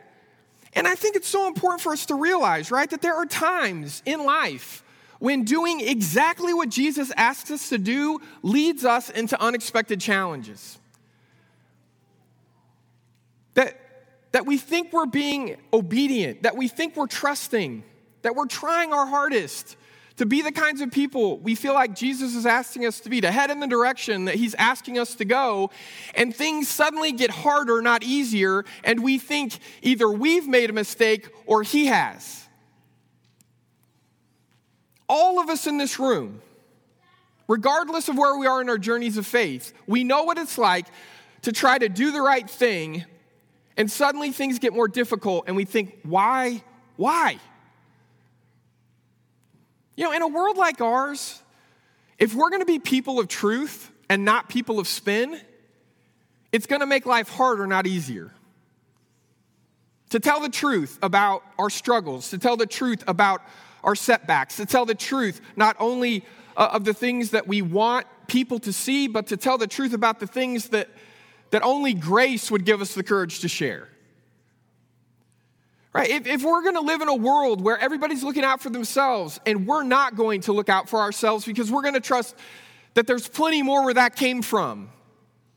And 0.73 0.87
I 0.87 0.95
think 0.95 1.15
it's 1.15 1.27
so 1.27 1.47
important 1.47 1.81
for 1.81 1.93
us 1.93 2.05
to 2.07 2.15
realize, 2.15 2.71
right, 2.71 2.89
that 2.89 3.01
there 3.01 3.15
are 3.15 3.25
times 3.25 4.01
in 4.05 4.23
life 4.23 4.83
when 5.19 5.43
doing 5.43 5.81
exactly 5.81 6.53
what 6.53 6.69
Jesus 6.69 7.11
asks 7.15 7.51
us 7.51 7.69
to 7.69 7.77
do 7.77 8.19
leads 8.41 8.85
us 8.85 9.09
into 9.09 9.39
unexpected 9.41 9.99
challenges. 9.99 10.77
That, 13.55 13.77
that 14.31 14.45
we 14.45 14.57
think 14.57 14.93
we're 14.93 15.05
being 15.05 15.57
obedient, 15.73 16.43
that 16.43 16.55
we 16.55 16.67
think 16.67 16.95
we're 16.95 17.07
trusting, 17.07 17.83
that 18.21 18.35
we're 18.35 18.47
trying 18.47 18.93
our 18.93 19.05
hardest 19.05 19.75
to 20.19 20.25
be 20.25 20.41
the 20.41 20.51
kinds 20.51 20.81
of 20.81 20.91
people 20.91 21.39
we 21.39 21.55
feel 21.55 21.73
like 21.73 21.95
Jesus 21.95 22.35
is 22.35 22.45
asking 22.45 22.85
us 22.85 22.99
to 22.99 23.09
be, 23.09 23.21
to 23.21 23.31
head 23.31 23.51
in 23.51 23.61
the 23.61 23.67
direction 23.67 24.25
that 24.25 24.35
He's 24.35 24.53
asking 24.55 24.99
us 24.99 25.15
to 25.15 25.23
go, 25.23 25.71
and 26.13 26.35
things 26.35 26.67
suddenly 26.67 27.13
get 27.13 27.31
harder, 27.31 27.81
not 27.81 28.03
easier, 28.03 28.65
and 28.83 29.01
we 29.01 29.17
think 29.17 29.57
either 29.81 30.11
we've 30.11 30.45
made 30.45 30.69
a 30.69 30.73
mistake 30.73 31.29
or 31.45 31.63
He 31.63 31.85
has. 31.85 32.45
All 35.07 35.39
of 35.39 35.47
us 35.49 35.67
in 35.67 35.77
this 35.77 35.99
room, 35.99 36.41
regardless 37.47 38.09
of 38.09 38.17
where 38.17 38.37
we 38.37 38.45
are 38.45 38.59
in 38.59 38.67
our 38.67 38.77
journeys 38.77 39.15
of 39.15 39.25
faith, 39.25 39.71
we 39.87 40.03
know 40.03 40.23
what 40.23 40.37
it's 40.37 40.57
like 40.57 40.87
to 41.43 41.53
try 41.53 41.77
to 41.77 41.87
do 41.87 42.11
the 42.11 42.21
right 42.21 42.49
thing, 42.49 43.05
and 43.77 43.89
suddenly 43.89 44.33
things 44.33 44.59
get 44.59 44.73
more 44.73 44.89
difficult, 44.89 45.45
and 45.47 45.55
we 45.55 45.63
think, 45.63 45.97
why? 46.03 46.61
Why? 46.97 47.39
You 49.99 50.05
know, 50.05 50.13
in 50.13 50.21
a 50.21 50.29
world 50.29 50.55
like 50.55 50.79
ours, 50.79 51.43
if 52.17 52.33
we're 52.33 52.49
going 52.49 52.61
to 52.61 52.65
be 52.65 52.79
people 52.79 53.19
of 53.19 53.27
truth 53.27 53.91
and 54.07 54.23
not 54.23 54.47
people 54.47 54.79
of 54.79 54.87
spin, 54.87 55.37
it's 56.53 56.67
going 56.67 56.79
to 56.79 56.85
make 56.85 57.05
life 57.05 57.27
harder, 57.27 57.67
not 57.67 57.85
easier. 57.85 58.31
To 60.11 60.21
tell 60.21 60.39
the 60.39 60.47
truth 60.47 60.97
about 61.01 61.43
our 61.57 61.69
struggles, 61.69 62.29
to 62.29 62.37
tell 62.37 62.55
the 62.55 62.65
truth 62.65 63.03
about 63.07 63.41
our 63.83 63.93
setbacks, 63.93 64.55
to 64.55 64.65
tell 64.65 64.85
the 64.85 64.95
truth 64.95 65.41
not 65.57 65.75
only 65.79 66.23
uh, 66.55 66.69
of 66.71 66.85
the 66.85 66.93
things 66.93 67.31
that 67.31 67.45
we 67.45 67.61
want 67.61 68.07
people 68.27 68.57
to 68.59 68.71
see, 68.71 69.09
but 69.09 69.27
to 69.27 69.35
tell 69.35 69.57
the 69.57 69.67
truth 69.67 69.91
about 69.91 70.21
the 70.21 70.27
things 70.27 70.69
that, 70.69 70.87
that 71.49 71.61
only 71.61 71.93
grace 71.93 72.49
would 72.49 72.63
give 72.63 72.79
us 72.79 72.93
the 72.93 73.03
courage 73.03 73.41
to 73.41 73.49
share. 73.49 73.89
Right? 75.91 76.09
If, 76.09 76.27
if 76.27 76.43
we're 76.43 76.61
going 76.61 76.75
to 76.75 76.81
live 76.81 77.01
in 77.01 77.07
a 77.07 77.15
world 77.15 77.61
where 77.61 77.77
everybody's 77.77 78.23
looking 78.23 78.43
out 78.43 78.61
for 78.61 78.69
themselves 78.69 79.39
and 79.45 79.65
we're 79.65 79.83
not 79.83 80.15
going 80.15 80.41
to 80.41 80.53
look 80.53 80.69
out 80.69 80.87
for 80.87 80.99
ourselves 80.99 81.45
because 81.45 81.71
we're 81.71 81.81
going 81.81 81.95
to 81.95 81.99
trust 81.99 82.35
that 82.93 83.07
there's 83.07 83.27
plenty 83.27 83.63
more 83.63 83.83
where 83.83 83.95
that 83.95 84.15
came 84.15 84.41
from, 84.41 84.89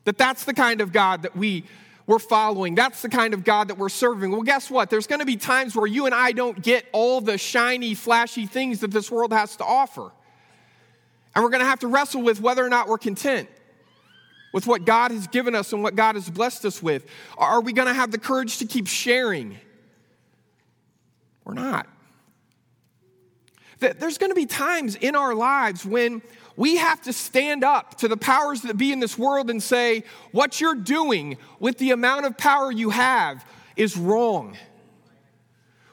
that 0.05 0.17
that's 0.17 0.45
the 0.45 0.55
kind 0.55 0.81
of 0.81 0.93
God 0.93 1.23
that 1.23 1.37
we 1.37 1.65
we're 2.07 2.19
following. 2.19 2.75
That's 2.75 3.03
the 3.03 3.09
kind 3.09 3.33
of 3.33 3.45
God 3.45 3.69
that 3.69 3.79
we're 3.79 3.89
serving. 3.89 4.33
Well, 4.33 4.43
guess 4.43 4.71
what? 4.71 4.91
There's 4.91 5.07
going 5.07 5.21
to 5.21 5.27
be 5.27 5.37
times 5.37 5.77
where 5.77 5.87
you 5.87 6.07
and 6.07 6.15
I 6.15 6.33
don't 6.33 6.61
get 6.61 6.85
all 6.93 7.21
the 7.21 7.39
shiny, 7.39 7.95
flashy 7.95 8.47
things 8.47 8.81
that 8.81 8.91
this 8.91 9.11
world 9.11 9.33
has 9.33 9.57
to 9.57 9.65
offer. 9.65 10.11
And 11.35 11.45
we're 11.45 11.51
going 11.51 11.61
to 11.61 11.67
have 11.67 11.79
to 11.81 11.87
wrestle 11.87 12.23
with 12.23 12.41
whether 12.41 12.65
or 12.65 12.69
not 12.69 12.89
we're 12.89 12.99
content 12.99 13.49
with 14.53 14.67
what 14.67 14.85
God 14.85 15.13
has 15.13 15.27
given 15.29 15.55
us 15.55 15.73
and 15.73 15.83
what 15.83 15.95
God 15.95 16.15
has 16.17 16.29
blessed 16.29 16.65
us 16.65 16.83
with. 16.83 17.07
Are 17.39 17.61
we 17.61 17.73
going 17.73 17.89
to 17.89 17.95
have 17.95 18.11
the 18.11 18.19
courage 18.19 18.59
to 18.59 18.67
keep 18.67 18.87
sharing? 18.87 19.59
Or 21.45 21.55
not. 21.55 21.87
there's 23.79 24.19
going 24.19 24.31
to 24.31 24.37
be 24.37 24.47
times 24.47 24.95
in 24.95 25.17
our 25.17 25.35
lives 25.35 25.85
when 25.85 26.23
we 26.57 26.77
have 26.77 27.01
to 27.03 27.13
stand 27.13 27.65
up 27.65 27.97
to 27.99 28.09
the 28.09 28.17
powers 28.17 28.63
that 28.63 28.77
be 28.77 28.93
in 28.93 29.01
this 29.01 29.19
world 29.19 29.51
and 29.51 29.63
say, 29.63 30.05
what 30.31 30.61
you're 30.61 30.75
doing 30.75 31.39
with 31.59 31.79
the 31.79 31.91
amount 31.91 32.27
of 32.27 32.37
power 32.37 32.71
you 32.71 32.91
have 32.91 33.45
is 33.77 33.97
wrong. 33.97 34.57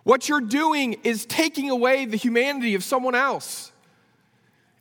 What 0.03 0.27
you're 0.27 0.41
doing 0.41 0.94
is 1.03 1.25
taking 1.25 1.70
away 1.70 2.06
the 2.06 2.18
humanity 2.18 2.75
of 2.75 2.84
someone 2.84 3.15
else. 3.15 3.72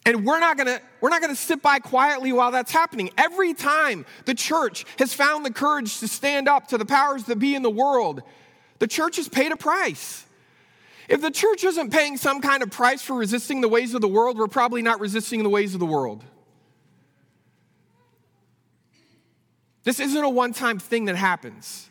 And 0.07 0.25
we're 0.25 0.41
not 0.41 0.57
gonna, 0.57 0.81
we're 1.03 1.11
not 1.11 1.21
gonna 1.21 1.37
sit 1.37 1.61
by 1.61 1.81
quietly 1.81 2.33
while 2.33 2.51
that's 2.51 2.73
happening. 2.73 3.11
Every 3.19 3.53
time 3.53 4.07
the 4.25 4.35
church 4.35 4.87
has 4.99 5.13
found 5.13 5.45
the 5.45 5.53
courage 5.53 5.99
to 6.01 6.09
stand 6.09 6.49
up 6.49 6.69
to 6.69 6.79
the 6.79 6.87
powers 6.87 7.25
that 7.25 7.39
be 7.39 7.55
in 7.55 7.63
the 7.63 7.71
world, 7.71 8.23
the 8.79 8.87
church 8.87 9.17
has 9.17 9.29
paid 9.29 9.53
a 9.53 9.57
price. 9.57 10.25
If 11.09 11.23
the 11.23 11.31
church 11.31 11.65
isn't 11.65 11.91
paying 11.91 12.19
some 12.19 12.43
kind 12.43 12.63
of 12.63 12.71
price 12.71 13.01
for 13.03 13.15
resisting 13.15 13.63
the 13.63 13.69
ways 13.69 13.95
of 13.95 14.03
the 14.03 14.09
world, 14.09 14.39
we're 14.39 14.47
probably 14.47 14.83
not 14.83 15.01
resisting 15.01 15.43
the 15.43 15.49
ways 15.49 15.73
of 15.73 15.81
the 15.81 15.87
world. 15.87 16.23
This 19.85 20.01
isn't 20.01 20.23
a 20.23 20.29
one 20.29 20.53
time 20.53 20.79
thing 20.79 21.07
that 21.07 21.17
happens. 21.17 21.89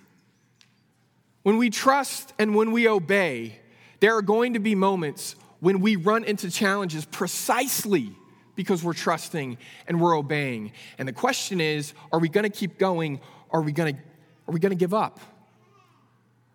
When 1.42 1.58
we 1.58 1.72
trust 1.72 2.32
and 2.38 2.54
when 2.56 2.72
we 2.72 2.88
obey, 2.88 3.60
there 4.02 4.16
are 4.16 4.22
going 4.22 4.54
to 4.54 4.60
be 4.60 4.76
moments 4.76 5.36
when 5.62 5.80
we 5.80 5.96
run 5.96 6.24
into 6.24 6.52
challenges 6.52 7.06
precisely 7.06 8.12
because 8.56 8.84
we're 8.84 8.94
trusting 8.94 9.58
and 9.88 10.00
we're 10.00 10.16
obeying. 10.16 10.74
And 11.00 11.08
the 11.08 11.14
question 11.14 11.60
is 11.60 11.94
are 12.12 12.20
we 12.20 12.30
going 12.30 12.44
to 12.44 12.56
keep 12.56 12.78
going? 12.78 13.20
Are 13.50 13.62
we 13.62 13.72
going 13.72 13.96
to, 13.96 14.02
are 14.48 14.54
we 14.54 14.60
going 14.60 14.72
to 14.72 14.78
give 14.78 14.94
up? 14.94 15.20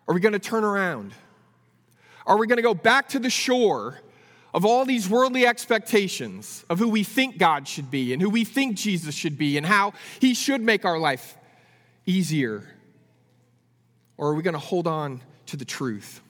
Are 0.07 0.13
we 0.13 0.21
going 0.21 0.33
to 0.33 0.39
turn 0.39 0.63
around? 0.63 1.13
Are 2.25 2.37
we 2.37 2.47
going 2.47 2.57
to 2.57 2.63
go 2.63 2.73
back 2.73 3.09
to 3.09 3.19
the 3.19 3.29
shore 3.29 3.99
of 4.53 4.65
all 4.65 4.85
these 4.85 5.09
worldly 5.09 5.45
expectations 5.45 6.63
of 6.69 6.79
who 6.79 6.87
we 6.89 7.03
think 7.03 7.37
God 7.37 7.67
should 7.67 7.89
be 7.89 8.13
and 8.13 8.21
who 8.21 8.29
we 8.29 8.45
think 8.45 8.75
Jesus 8.75 9.15
should 9.15 9.37
be 9.37 9.57
and 9.57 9.65
how 9.65 9.93
he 10.19 10.33
should 10.33 10.61
make 10.61 10.85
our 10.85 10.99
life 10.99 11.37
easier? 12.05 12.63
Or 14.17 14.29
are 14.29 14.35
we 14.35 14.43
going 14.43 14.53
to 14.53 14.59
hold 14.59 14.87
on 14.87 15.21
to 15.47 15.57
the 15.57 15.65
truth? 15.65 16.21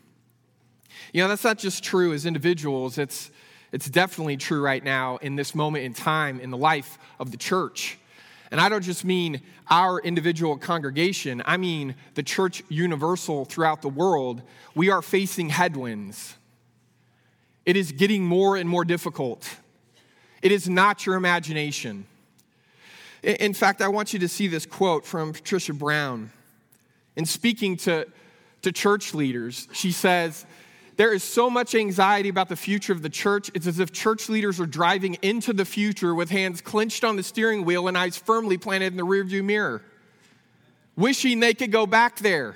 You 1.11 1.21
know, 1.21 1.27
that's 1.27 1.43
not 1.43 1.57
just 1.57 1.83
true 1.83 2.13
as 2.13 2.25
individuals, 2.25 2.97
it's, 2.97 3.29
it's 3.71 3.89
definitely 3.89 4.37
true 4.37 4.61
right 4.61 4.83
now 4.83 5.17
in 5.17 5.35
this 5.35 5.53
moment 5.53 5.83
in 5.83 5.93
time 5.93 6.39
in 6.39 6.49
the 6.49 6.57
life 6.57 6.97
of 7.19 7.31
the 7.31 7.37
church. 7.37 7.97
And 8.53 8.61
I 8.61 8.69
don't 8.69 8.83
just 8.83 9.03
mean 9.03 9.41
our 9.71 9.99
individual 9.99 10.57
congregation, 10.57 11.41
I 11.43 11.57
mean 11.57 11.95
the 12.13 12.21
church 12.21 12.61
universal 12.69 13.45
throughout 13.45 13.81
the 13.81 13.89
world. 13.89 14.43
We 14.75 14.91
are 14.91 15.01
facing 15.01 15.49
headwinds. 15.49 16.35
It 17.65 17.75
is 17.75 17.91
getting 17.91 18.23
more 18.23 18.55
and 18.55 18.69
more 18.69 18.85
difficult. 18.85 19.49
It 20.43 20.51
is 20.51 20.69
not 20.69 21.03
your 21.03 21.15
imagination. 21.15 22.05
In 23.23 23.55
fact, 23.55 23.81
I 23.81 23.87
want 23.87 24.13
you 24.13 24.19
to 24.19 24.27
see 24.27 24.45
this 24.45 24.67
quote 24.67 25.03
from 25.03 25.33
Patricia 25.33 25.73
Brown. 25.73 26.31
In 27.15 27.25
speaking 27.25 27.75
to, 27.77 28.05
to 28.61 28.71
church 28.71 29.15
leaders, 29.15 29.67
she 29.73 29.91
says, 29.91 30.45
there 30.95 31.13
is 31.13 31.23
so 31.23 31.49
much 31.49 31.73
anxiety 31.73 32.29
about 32.29 32.49
the 32.49 32.55
future 32.55 32.93
of 32.93 33.01
the 33.01 33.09
church. 33.09 33.49
It's 33.53 33.65
as 33.65 33.79
if 33.79 33.91
church 33.91 34.29
leaders 34.29 34.59
are 34.59 34.65
driving 34.65 35.15
into 35.21 35.53
the 35.53 35.65
future 35.65 36.13
with 36.13 36.29
hands 36.29 36.61
clenched 36.61 37.03
on 37.03 37.15
the 37.15 37.23
steering 37.23 37.65
wheel 37.65 37.87
and 37.87 37.97
eyes 37.97 38.15
firmly 38.15 38.57
planted 38.57 38.93
in 38.93 38.97
the 38.97 39.05
rearview 39.05 39.43
mirror, 39.43 39.81
wishing 40.95 41.39
they 41.39 41.53
could 41.53 41.71
go 41.71 41.87
back 41.87 42.19
there. 42.19 42.55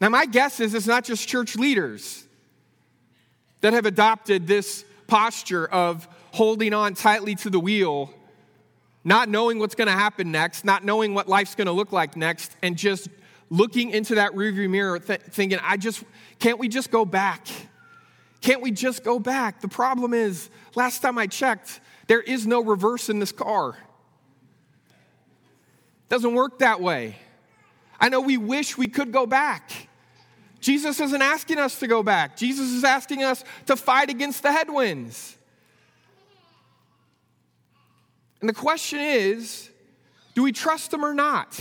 Now, 0.00 0.08
my 0.08 0.24
guess 0.24 0.60
is 0.60 0.72
it's 0.72 0.86
not 0.86 1.04
just 1.04 1.28
church 1.28 1.56
leaders 1.56 2.24
that 3.60 3.74
have 3.74 3.84
adopted 3.84 4.46
this 4.46 4.84
posture 5.06 5.66
of 5.66 6.08
holding 6.32 6.72
on 6.72 6.94
tightly 6.94 7.34
to 7.34 7.50
the 7.50 7.60
wheel, 7.60 8.10
not 9.04 9.28
knowing 9.28 9.58
what's 9.58 9.74
going 9.74 9.88
to 9.88 9.92
happen 9.92 10.32
next, 10.32 10.64
not 10.64 10.84
knowing 10.84 11.12
what 11.12 11.28
life's 11.28 11.54
going 11.54 11.66
to 11.66 11.72
look 11.72 11.92
like 11.92 12.16
next, 12.16 12.56
and 12.62 12.76
just 12.76 13.08
looking 13.50 13.90
into 13.90 14.14
that 14.14 14.32
rearview 14.32 14.70
mirror 14.70 14.98
th- 14.98 15.20
thinking, 15.20 15.58
I 15.62 15.76
just, 15.76 16.02
can't 16.38 16.58
we 16.58 16.68
just 16.68 16.90
go 16.90 17.04
back? 17.04 17.48
Can't 18.40 18.62
we 18.62 18.70
just 18.70 19.04
go 19.04 19.18
back? 19.18 19.60
The 19.60 19.68
problem 19.68 20.14
is, 20.14 20.48
last 20.74 21.02
time 21.02 21.18
I 21.18 21.26
checked, 21.26 21.80
there 22.06 22.20
is 22.20 22.46
no 22.46 22.62
reverse 22.62 23.10
in 23.10 23.18
this 23.18 23.32
car. 23.32 23.76
Doesn't 26.08 26.34
work 26.34 26.60
that 26.60 26.80
way. 26.80 27.16
I 28.00 28.08
know 28.08 28.20
we 28.20 28.36
wish 28.36 28.78
we 28.78 28.86
could 28.86 29.12
go 29.12 29.26
back. 29.26 29.88
Jesus 30.60 31.00
isn't 31.00 31.22
asking 31.22 31.58
us 31.58 31.78
to 31.80 31.86
go 31.86 32.02
back. 32.02 32.36
Jesus 32.36 32.70
is 32.70 32.84
asking 32.84 33.22
us 33.22 33.44
to 33.66 33.76
fight 33.76 34.10
against 34.10 34.42
the 34.42 34.52
headwinds. 34.52 35.36
And 38.40 38.48
the 38.48 38.54
question 38.54 39.00
is 39.00 39.70
do 40.34 40.42
we 40.42 40.52
trust 40.52 40.92
him 40.92 41.04
or 41.04 41.14
not? 41.14 41.58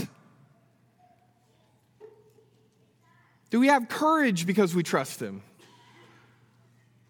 Do 3.49 3.59
we 3.59 3.67
have 3.67 3.89
courage 3.89 4.45
because 4.45 4.75
we 4.75 4.83
trust 4.83 5.21
Him? 5.21 5.41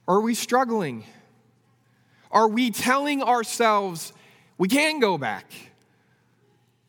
Are 0.08 0.22
we 0.22 0.34
struggling? 0.34 1.04
Are 2.32 2.48
we 2.48 2.72
telling 2.72 3.22
ourselves 3.22 4.14
we 4.58 4.68
can 4.68 5.00
go 5.00 5.18
back? 5.18 5.52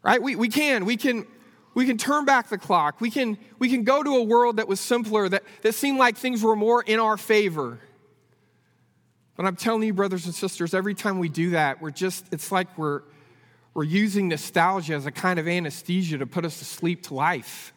Right? 0.03 0.23
We, 0.23 0.37
we 0.37 0.49
can. 0.49 0.85
We 0.85 0.97
can 0.97 1.27
we 1.75 1.87
can 1.87 1.99
turn 1.99 2.25
back 2.25 2.49
the 2.49 2.59
clock. 2.59 3.01
We 3.01 3.11
can, 3.11 3.39
we 3.59 3.69
can 3.69 3.85
go 3.85 4.03
to 4.03 4.17
a 4.17 4.23
world 4.23 4.57
that 4.57 4.67
was 4.67 4.81
simpler, 4.81 5.29
that, 5.29 5.45
that 5.63 5.75
seemed 5.75 5.99
like 5.99 6.17
things 6.17 6.43
were 6.43 6.57
more 6.57 6.83
in 6.83 6.99
our 6.99 7.17
favor. 7.17 7.79
But 9.37 9.47
I'm 9.47 9.57
telling 9.57 9.85
you, 9.85 9.95
brothers 9.95 10.27
and 10.27 10.35
sisters, 10.35 10.75
every 10.75 10.95
time 10.95 11.19
we 11.19 11.29
do 11.29 11.51
that, 11.51 11.81
we're 11.81 11.91
just, 11.91 12.27
it's 12.33 12.51
like 12.51 12.77
we're, 12.77 13.03
we're 13.73 13.85
using 13.85 14.29
nostalgia 14.29 14.95
as 14.95 15.07
a 15.07 15.13
kind 15.13 15.39
of 15.39 15.47
anesthesia 15.47 16.19
to 16.19 16.27
put 16.27 16.45
us 16.45 16.59
to 16.59 16.65
sleep 16.65 17.05
to 17.05 17.15
life. 17.15 17.73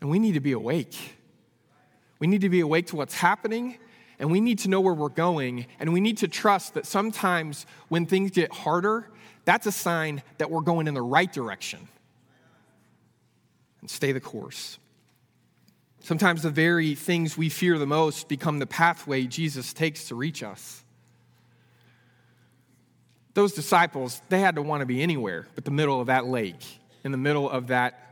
And 0.00 0.10
we 0.10 0.18
need 0.18 0.32
to 0.32 0.40
be 0.40 0.52
awake. 0.52 0.96
We 2.18 2.26
need 2.26 2.42
to 2.42 2.48
be 2.48 2.60
awake 2.60 2.88
to 2.88 2.96
what's 2.96 3.14
happening, 3.14 3.78
and 4.18 4.30
we 4.30 4.40
need 4.40 4.60
to 4.60 4.68
know 4.68 4.80
where 4.80 4.94
we're 4.94 5.08
going, 5.08 5.66
and 5.78 5.92
we 5.92 6.00
need 6.00 6.18
to 6.18 6.28
trust 6.28 6.74
that 6.74 6.86
sometimes 6.86 7.66
when 7.88 8.06
things 8.06 8.30
get 8.30 8.52
harder, 8.52 9.08
that's 9.44 9.66
a 9.66 9.72
sign 9.72 10.22
that 10.38 10.50
we're 10.50 10.60
going 10.60 10.86
in 10.86 10.94
the 10.94 11.02
right 11.02 11.32
direction. 11.32 11.88
And 13.80 13.88
stay 13.88 14.12
the 14.12 14.20
course. 14.20 14.78
Sometimes 16.00 16.42
the 16.42 16.50
very 16.50 16.94
things 16.94 17.36
we 17.36 17.48
fear 17.48 17.78
the 17.78 17.86
most 17.86 18.28
become 18.28 18.58
the 18.58 18.66
pathway 18.66 19.24
Jesus 19.24 19.72
takes 19.72 20.08
to 20.08 20.14
reach 20.14 20.42
us. 20.42 20.84
Those 23.34 23.52
disciples, 23.52 24.20
they 24.28 24.40
had 24.40 24.56
to 24.56 24.62
want 24.62 24.80
to 24.80 24.86
be 24.86 25.02
anywhere 25.02 25.46
but 25.54 25.64
the 25.64 25.70
middle 25.70 26.00
of 26.00 26.08
that 26.08 26.26
lake, 26.26 26.62
in 27.04 27.12
the 27.12 27.18
middle 27.18 27.48
of 27.48 27.68
that 27.68 28.09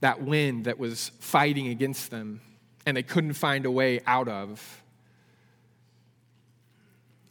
that 0.00 0.22
wind 0.22 0.64
that 0.64 0.78
was 0.78 1.10
fighting 1.20 1.68
against 1.68 2.10
them 2.10 2.40
and 2.86 2.96
they 2.96 3.02
couldn't 3.02 3.34
find 3.34 3.66
a 3.66 3.70
way 3.70 4.00
out 4.06 4.28
of. 4.28 4.82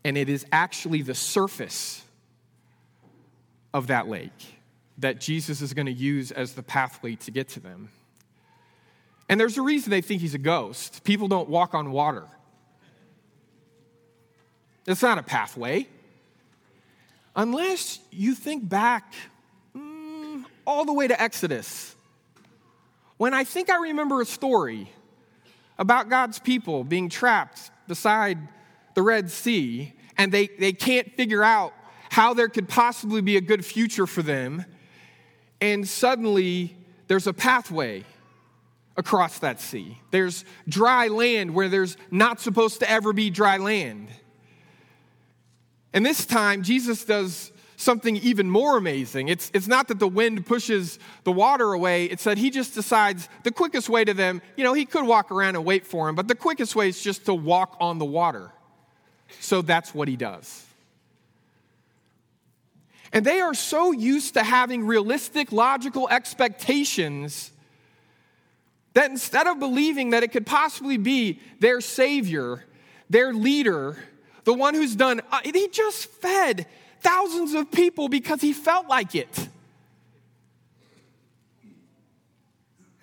And 0.03 0.17
it 0.17 0.29
is 0.29 0.45
actually 0.51 1.01
the 1.01 1.15
surface 1.15 2.03
of 3.73 3.87
that 3.87 4.07
lake 4.07 4.31
that 4.99 5.19
Jesus 5.19 5.61
is 5.61 5.73
going 5.73 5.85
to 5.85 5.91
use 5.91 6.31
as 6.31 6.53
the 6.53 6.63
pathway 6.63 7.15
to 7.15 7.31
get 7.31 7.49
to 7.49 7.59
them. 7.59 7.89
And 9.29 9.39
there's 9.39 9.57
a 9.57 9.61
reason 9.61 9.91
they 9.91 10.01
think 10.01 10.21
he's 10.21 10.33
a 10.33 10.39
ghost. 10.39 11.03
People 11.03 11.27
don't 11.27 11.49
walk 11.49 11.73
on 11.73 11.91
water, 11.91 12.25
it's 14.85 15.01
not 15.01 15.17
a 15.17 15.23
pathway. 15.23 15.87
Unless 17.35 17.99
you 18.09 18.33
think 18.33 18.67
back 18.67 19.13
mm, 19.75 20.43
all 20.65 20.85
the 20.85 20.93
way 20.93 21.07
to 21.07 21.21
Exodus 21.21 21.95
when 23.17 23.33
I 23.33 23.43
think 23.43 23.69
I 23.69 23.77
remember 23.77 24.21
a 24.21 24.25
story 24.25 24.91
about 25.77 26.09
God's 26.09 26.39
people 26.39 26.83
being 26.83 27.09
trapped 27.09 27.71
beside 27.87 28.37
the 28.93 29.01
Red 29.01 29.29
Sea 29.29 29.93
and 30.17 30.31
they, 30.31 30.47
they 30.47 30.73
can't 30.73 31.15
figure 31.15 31.43
out 31.43 31.73
how 32.09 32.33
there 32.33 32.49
could 32.49 32.67
possibly 32.67 33.21
be 33.21 33.37
a 33.37 33.41
good 33.41 33.65
future 33.65 34.07
for 34.07 34.21
them, 34.21 34.65
and 35.61 35.87
suddenly 35.87 36.75
there's 37.07 37.27
a 37.27 37.33
pathway 37.33 38.03
across 38.95 39.39
that 39.39 39.59
sea. 39.59 39.99
There's 40.11 40.43
dry 40.67 41.07
land 41.07 41.53
where 41.53 41.69
there's 41.69 41.97
not 42.09 42.39
supposed 42.39 42.79
to 42.79 42.89
ever 42.89 43.13
be 43.13 43.29
dry 43.29 43.57
land. 43.57 44.09
And 45.93 46.05
this 46.05 46.25
time, 46.25 46.63
Jesus 46.63 47.05
does 47.05 47.51
something 47.77 48.17
even 48.17 48.49
more 48.49 48.75
amazing. 48.75 49.29
It's, 49.29 49.49
it's 49.53 49.67
not 49.67 49.87
that 49.87 49.99
the 49.99 50.07
wind 50.07 50.45
pushes 50.45 50.99
the 51.23 51.31
water 51.31 51.71
away, 51.71 52.05
it's 52.05 52.25
that 52.25 52.37
he 52.37 52.49
just 52.49 52.73
decides 52.73 53.29
the 53.43 53.51
quickest 53.51 53.87
way 53.87 54.03
to 54.03 54.13
them, 54.13 54.41
you 54.57 54.63
know, 54.63 54.73
he 54.73 54.83
could 54.83 55.05
walk 55.05 55.31
around 55.31 55.55
and 55.55 55.63
wait 55.63 55.85
for 55.85 56.09
him, 56.09 56.15
but 56.15 56.27
the 56.27 56.35
quickest 56.35 56.75
way 56.75 56.89
is 56.89 57.01
just 57.01 57.25
to 57.25 57.33
walk 57.33 57.77
on 57.79 57.99
the 57.99 58.05
water. 58.05 58.51
So 59.39 59.61
that's 59.61 59.93
what 59.93 60.07
he 60.07 60.15
does. 60.15 60.65
And 63.13 63.25
they 63.25 63.39
are 63.39 63.53
so 63.53 63.91
used 63.91 64.33
to 64.33 64.43
having 64.43 64.85
realistic, 64.85 65.51
logical 65.51 66.09
expectations 66.09 67.51
That 68.97 69.11
instead 69.11 69.45
of 69.45 69.59
believing 69.59 70.09
that 70.09 70.23
it 70.23 70.31
could 70.31 70.47
possibly 70.47 70.97
be 70.97 71.39
their 71.59 71.81
Savior, 71.81 72.65
their 73.11 73.31
leader, 73.31 73.95
the 74.43 74.53
one 74.53 74.73
who's 74.73 74.95
done, 74.95 75.21
uh, 75.31 75.39
he 75.43 75.67
just 75.67 76.07
fed 76.07 76.65
thousands 77.01 77.53
of 77.53 77.71
people 77.71 78.09
because 78.09 78.41
he 78.41 78.53
felt 78.53 78.87
like 78.87 79.15
it. 79.15 79.49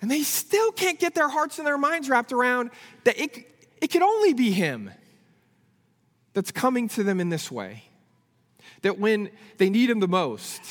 And 0.01 0.11
they 0.11 0.21
still 0.21 0.71
can't 0.71 0.99
get 0.99 1.15
their 1.15 1.29
hearts 1.29 1.57
and 1.57 1.65
their 1.65 1.77
minds 1.77 2.09
wrapped 2.09 2.31
around 2.31 2.69
that 3.05 3.19
it, 3.19 3.47
it 3.81 3.87
could 3.87 4.03
only 4.03 4.33
be 4.33 4.51
him 4.51 4.91
that's 6.33 6.51
coming 6.51 6.87
to 6.89 7.03
them 7.03 7.19
in 7.19 7.29
this 7.29 7.49
way. 7.49 7.85
That 8.83 8.99
when 8.99 9.31
they 9.57 9.69
need 9.69 9.89
him 9.89 9.99
the 9.99 10.07
most, 10.07 10.61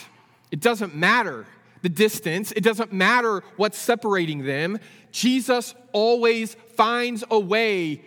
it 0.53 0.61
doesn't 0.61 0.95
matter 0.95 1.47
the 1.83 1.89
distance, 1.89 2.53
it 2.53 2.63
doesn't 2.63 2.93
matter 2.93 3.43
what's 3.57 3.77
separating 3.77 4.45
them. 4.45 4.79
Jesus 5.11 5.75
always 5.93 6.55
finds 6.77 7.25
a 7.31 7.39
way 7.39 8.03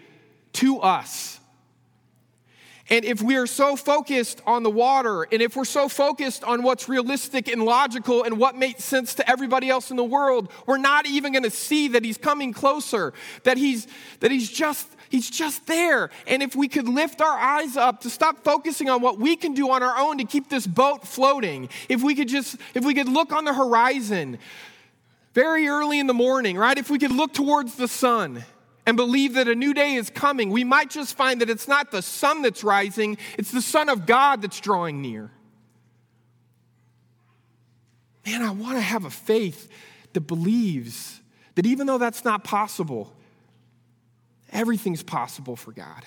to 0.53 0.79
us. 0.79 1.39
And 2.89 3.03
if 3.03 3.21
we 3.21 3.35
are 3.35 3.47
so 3.47 3.75
focused 3.75 4.41
on 4.45 4.63
the 4.63 4.69
water, 4.69 5.23
and 5.23 5.41
if 5.41 5.55
we're 5.55 5.65
so 5.65 5.89
focused 5.89 6.43
on 6.45 6.63
what's 6.63 6.87
realistic 6.87 7.49
and 7.49 7.63
logical 7.63 8.23
and 8.23 8.37
what 8.37 8.55
makes 8.55 8.83
sense 8.83 9.13
to 9.15 9.29
everybody 9.29 9.69
else 9.69 9.91
in 9.91 9.97
the 9.97 10.03
world, 10.03 10.49
we're 10.65 10.77
not 10.77 11.05
even 11.05 11.33
going 11.33 11.43
to 11.43 11.49
see 11.49 11.89
that 11.89 12.05
he's 12.05 12.17
coming 12.17 12.53
closer, 12.53 13.13
that 13.43 13.57
he's 13.57 13.87
that 14.21 14.31
he's 14.31 14.49
just 14.49 14.87
he's 15.09 15.29
just 15.29 15.67
there. 15.67 16.09
And 16.27 16.41
if 16.41 16.55
we 16.55 16.69
could 16.69 16.87
lift 16.87 17.19
our 17.19 17.37
eyes 17.37 17.75
up 17.75 18.01
to 18.01 18.09
stop 18.09 18.45
focusing 18.45 18.89
on 18.89 19.01
what 19.01 19.19
we 19.19 19.35
can 19.35 19.53
do 19.53 19.69
on 19.69 19.83
our 19.83 19.97
own 19.97 20.17
to 20.19 20.23
keep 20.23 20.49
this 20.49 20.65
boat 20.65 21.05
floating, 21.05 21.67
if 21.89 22.01
we 22.01 22.15
could 22.15 22.29
just 22.29 22.55
if 22.73 22.85
we 22.85 22.93
could 22.93 23.09
look 23.09 23.33
on 23.33 23.43
the 23.43 23.53
horizon 23.53 24.39
very 25.33 25.67
early 25.67 25.99
in 25.99 26.07
the 26.07 26.13
morning, 26.13 26.57
right? 26.57 26.77
If 26.77 26.89
we 26.89 26.99
could 26.99 27.11
look 27.11 27.33
towards 27.33 27.75
the 27.75 27.87
sun, 27.87 28.45
and 28.87 28.95
believe 28.95 29.33
that 29.33 29.49
a 29.49 29.53
new 29.53 29.73
day 29.73 29.95
is 29.95 30.09
coming, 30.09 30.49
we 30.49 30.63
might 30.63 30.89
just 30.89 31.17
find 31.17 31.41
that 31.41 31.49
it's 31.49 31.67
not 31.67 31.91
the 31.91 32.01
sun 32.01 32.41
that's 32.41 32.63
rising, 32.63 33.17
it's 33.37 33.51
the 33.51 33.61
Son 33.61 33.89
of 33.89 34.05
God 34.05 34.41
that's 34.41 34.61
drawing 34.61 35.01
near. 35.01 35.29
Man, 38.25 38.41
I 38.41 38.51
want 38.51 38.77
to 38.77 38.81
have 38.81 39.03
a 39.03 39.09
faith 39.09 39.69
that 40.13 40.21
believes 40.21 41.19
that 41.55 41.65
even 41.65 41.85
though 41.85 41.97
that's 41.97 42.23
not 42.23 42.45
possible, 42.45 43.13
everything's 44.53 45.03
possible 45.03 45.57
for 45.57 45.73
God. 45.73 46.05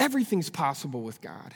Everything's 0.00 0.50
possible 0.50 1.02
with 1.02 1.20
God. 1.20 1.54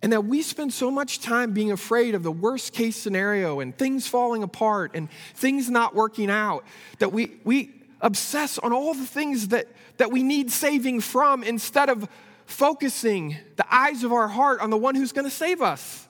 And 0.00 0.12
that 0.12 0.26
we 0.26 0.42
spend 0.42 0.72
so 0.72 0.92
much 0.92 1.20
time 1.20 1.52
being 1.52 1.72
afraid 1.72 2.14
of 2.14 2.22
the 2.22 2.30
worst 2.30 2.72
case 2.72 2.96
scenario 2.96 3.58
and 3.58 3.76
things 3.76 4.06
falling 4.06 4.44
apart 4.44 4.92
and 4.94 5.08
things 5.34 5.68
not 5.70 5.94
working 5.94 6.30
out, 6.30 6.64
that 6.98 7.12
we, 7.12 7.32
we, 7.42 7.72
obsess 8.00 8.58
on 8.58 8.72
all 8.72 8.94
the 8.94 9.06
things 9.06 9.48
that, 9.48 9.66
that 9.96 10.10
we 10.10 10.22
need 10.22 10.50
saving 10.50 11.00
from 11.00 11.42
instead 11.42 11.88
of 11.88 12.08
focusing 12.44 13.36
the 13.56 13.74
eyes 13.74 14.04
of 14.04 14.12
our 14.12 14.28
heart 14.28 14.60
on 14.60 14.70
the 14.70 14.76
one 14.76 14.94
who's 14.94 15.12
going 15.12 15.24
to 15.24 15.30
save 15.30 15.62
us. 15.62 16.06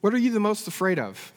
What 0.00 0.14
are 0.14 0.18
you 0.18 0.32
the 0.32 0.40
most 0.40 0.66
afraid 0.66 0.98
of? 0.98 1.32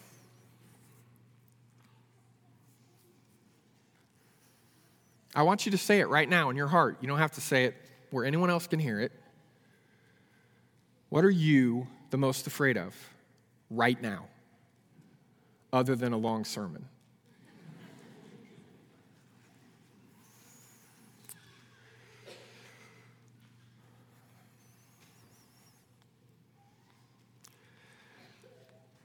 I 5.34 5.42
want 5.42 5.66
you 5.66 5.72
to 5.72 5.78
say 5.78 6.00
it 6.00 6.08
right 6.08 6.28
now 6.28 6.48
in 6.50 6.56
your 6.56 6.66
heart. 6.66 6.96
You 7.00 7.08
don't 7.08 7.18
have 7.18 7.32
to 7.32 7.42
say 7.42 7.66
it 7.66 7.76
where 8.10 8.24
anyone 8.24 8.48
else 8.48 8.66
can 8.66 8.80
hear 8.80 8.98
it. 8.98 9.12
What 11.10 11.24
are 11.24 11.30
you 11.30 11.86
the 12.10 12.16
most 12.16 12.46
afraid 12.46 12.76
of 12.76 12.94
right 13.70 14.00
now? 14.00 14.26
Other 15.76 15.94
than 15.94 16.12
a 16.12 16.16
long 16.16 16.44
sermon. 16.44 16.86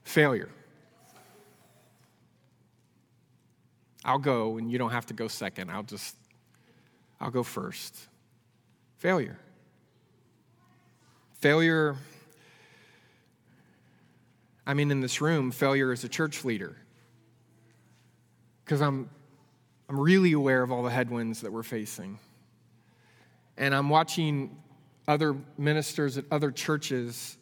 Failure. 0.02 0.48
I'll 4.04 4.18
go 4.18 4.58
and 4.58 4.70
you 4.70 4.78
don't 4.78 4.90
have 4.90 5.06
to 5.06 5.14
go 5.14 5.28
second. 5.28 5.70
I'll 5.70 5.82
just, 5.82 6.16
I'll 7.20 7.30
go 7.30 7.42
first. 7.42 7.96
Failure. 8.98 9.38
Failure 11.34 11.96
I 14.66 14.74
mean, 14.74 14.90
in 14.90 15.00
this 15.00 15.20
room, 15.20 15.50
failure 15.50 15.92
as 15.92 16.04
a 16.04 16.08
church 16.08 16.44
leader. 16.44 16.76
Because 18.64 18.80
I'm, 18.80 19.10
I'm 19.88 19.98
really 19.98 20.32
aware 20.32 20.62
of 20.62 20.70
all 20.70 20.82
the 20.82 20.90
headwinds 20.90 21.40
that 21.40 21.52
we're 21.52 21.62
facing. 21.62 22.18
And 23.56 23.74
I'm 23.74 23.88
watching 23.88 24.56
other 25.08 25.36
ministers 25.58 26.16
at 26.16 26.24
other 26.30 26.50
churches 26.50 27.36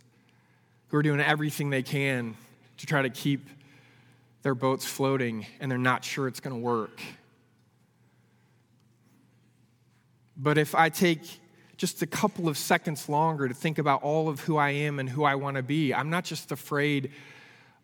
who 0.89 0.97
are 0.97 1.03
doing 1.03 1.21
everything 1.21 1.71
they 1.71 1.83
can 1.83 2.37
to 2.79 2.87
try 2.87 3.03
to 3.03 3.11
keep 3.11 3.49
their 4.43 4.55
boats 4.55 4.87
floating, 4.87 5.47
and 5.61 5.71
they're 5.71 5.79
not 5.79 6.05
sure 6.05 6.27
it's 6.27 6.41
going 6.41 6.57
to 6.57 6.61
work. 6.61 7.01
But 10.37 10.57
if 10.57 10.75
I 10.75 10.89
take 10.89 11.40
just 11.81 12.03
a 12.03 12.07
couple 12.07 12.47
of 12.47 12.59
seconds 12.59 13.09
longer 13.09 13.49
to 13.49 13.55
think 13.55 13.79
about 13.79 14.03
all 14.03 14.29
of 14.29 14.41
who 14.41 14.59
I 14.59 14.69
am 14.69 14.99
and 14.99 15.09
who 15.09 15.25
I 15.25 15.37
want 15.37 15.57
to 15.57 15.63
be. 15.63 15.95
I'm 15.95 16.11
not 16.11 16.25
just 16.25 16.53
afraid 16.53 17.11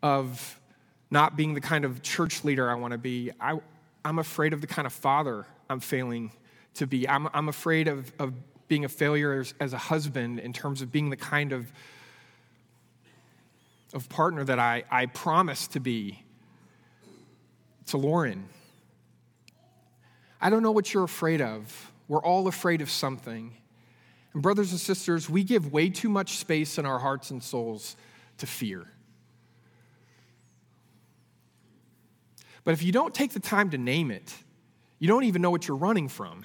of 0.03 0.61
not 1.11 1.35
being 1.35 1.55
the 1.55 1.63
kind 1.63 1.83
of 1.83 2.03
church 2.03 2.45
leader 2.45 2.71
I 2.71 2.75
want 2.75 2.93
to 2.93 2.99
be. 2.99 3.31
I, 3.41 3.59
am 4.05 4.19
afraid 4.19 4.53
of 4.53 4.61
the 4.61 4.67
kind 4.67 4.85
of 4.85 4.93
father 4.93 5.47
I'm 5.71 5.81
failing 5.81 6.31
to 6.75 6.87
be. 6.87 7.09
I'm, 7.09 7.31
I'm 7.33 7.49
afraid 7.49 7.89
of, 7.89 8.13
of 8.19 8.35
being 8.69 8.85
a 8.85 8.89
failure 8.91 9.41
as, 9.41 9.55
as 9.61 9.73
a 9.73 9.79
husband 9.79 10.41
in 10.41 10.53
terms 10.53 10.83
of 10.83 10.93
being 10.93 11.09
the 11.09 11.17
kind 11.17 11.55
of, 11.55 11.73
of 13.95 14.11
partner 14.11 14.45
that 14.45 14.59
I, 14.59 14.85
I 14.91 15.07
promised 15.07 15.73
to 15.73 15.81
be 15.81 16.23
to 17.87 17.97
Lauren. 17.97 18.47
I 20.39 20.51
don't 20.51 20.63
know 20.63 20.73
what 20.73 20.93
you're 20.93 21.05
afraid 21.05 21.41
of. 21.41 21.93
We're 22.09 22.21
all 22.21 22.47
afraid 22.47 22.83
of 22.83 22.91
something. 22.91 23.55
And, 24.37 24.42
brothers 24.42 24.70
and 24.70 24.79
sisters, 24.79 25.31
we 25.31 25.44
give 25.44 25.72
way 25.72 25.88
too 25.88 26.11
much 26.11 26.37
space 26.37 26.77
in 26.77 26.85
our 26.85 26.99
hearts 26.99 27.31
and 27.31 27.42
souls 27.42 27.96
to 28.37 28.46
fear. 28.46 28.87
But 32.62 32.75
if 32.75 32.83
you 32.83 32.92
don't 32.92 33.14
take 33.14 33.33
the 33.33 33.40
time 33.40 33.70
to 33.70 33.79
name 33.79 34.11
it, 34.11 34.35
you 34.99 35.09
don't 35.09 35.25
even 35.25 35.40
know 35.40 35.49
what 35.49 35.66
you're 35.66 35.79
running 35.79 36.11
from. 36.11 36.44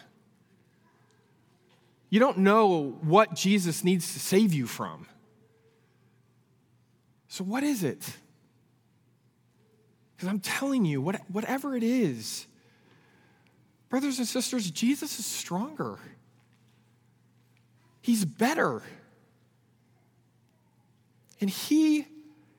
You 2.10 2.22
don't 2.22 2.38
know 2.38 2.98
what 3.02 3.36
Jesus 3.36 3.84
needs 3.84 4.14
to 4.14 4.22
save 4.22 4.54
you 4.54 4.68
from. 4.68 5.06
So, 7.28 7.44
what 7.44 7.62
is 7.62 7.84
it? 7.84 8.10
Because 10.16 10.30
I'm 10.30 10.40
telling 10.40 10.86
you, 10.86 11.02
what, 11.02 11.20
whatever 11.30 11.76
it 11.76 11.84
is, 11.84 12.48
brothers 13.90 14.18
and 14.18 14.26
sisters, 14.26 14.72
Jesus 14.72 15.20
is 15.20 15.26
stronger. 15.26 16.00
He's 18.02 18.26
better. 18.26 18.82
And 21.40 21.50
He 21.50 22.08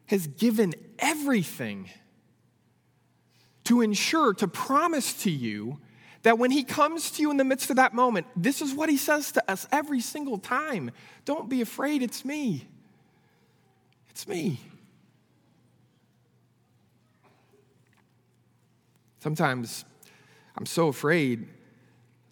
has 0.06 0.26
given 0.26 0.74
everything 0.98 1.90
to 3.64 3.80
ensure, 3.80 4.34
to 4.34 4.48
promise 4.48 5.22
to 5.22 5.30
you 5.30 5.78
that 6.22 6.38
when 6.38 6.50
He 6.50 6.62
comes 6.64 7.10
to 7.12 7.22
you 7.22 7.30
in 7.30 7.36
the 7.36 7.44
midst 7.44 7.70
of 7.70 7.76
that 7.76 7.94
moment, 7.94 8.26
this 8.36 8.62
is 8.62 8.72
what 8.72 8.88
He 8.88 8.96
says 8.96 9.32
to 9.32 9.50
us 9.50 9.66
every 9.72 10.00
single 10.00 10.38
time 10.38 10.90
Don't 11.24 11.48
be 11.48 11.60
afraid, 11.60 12.02
it's 12.02 12.24
me. 12.24 12.68
It's 14.10 14.28
me. 14.28 14.60
Sometimes 19.20 19.84
I'm 20.56 20.66
so 20.66 20.88
afraid 20.88 21.48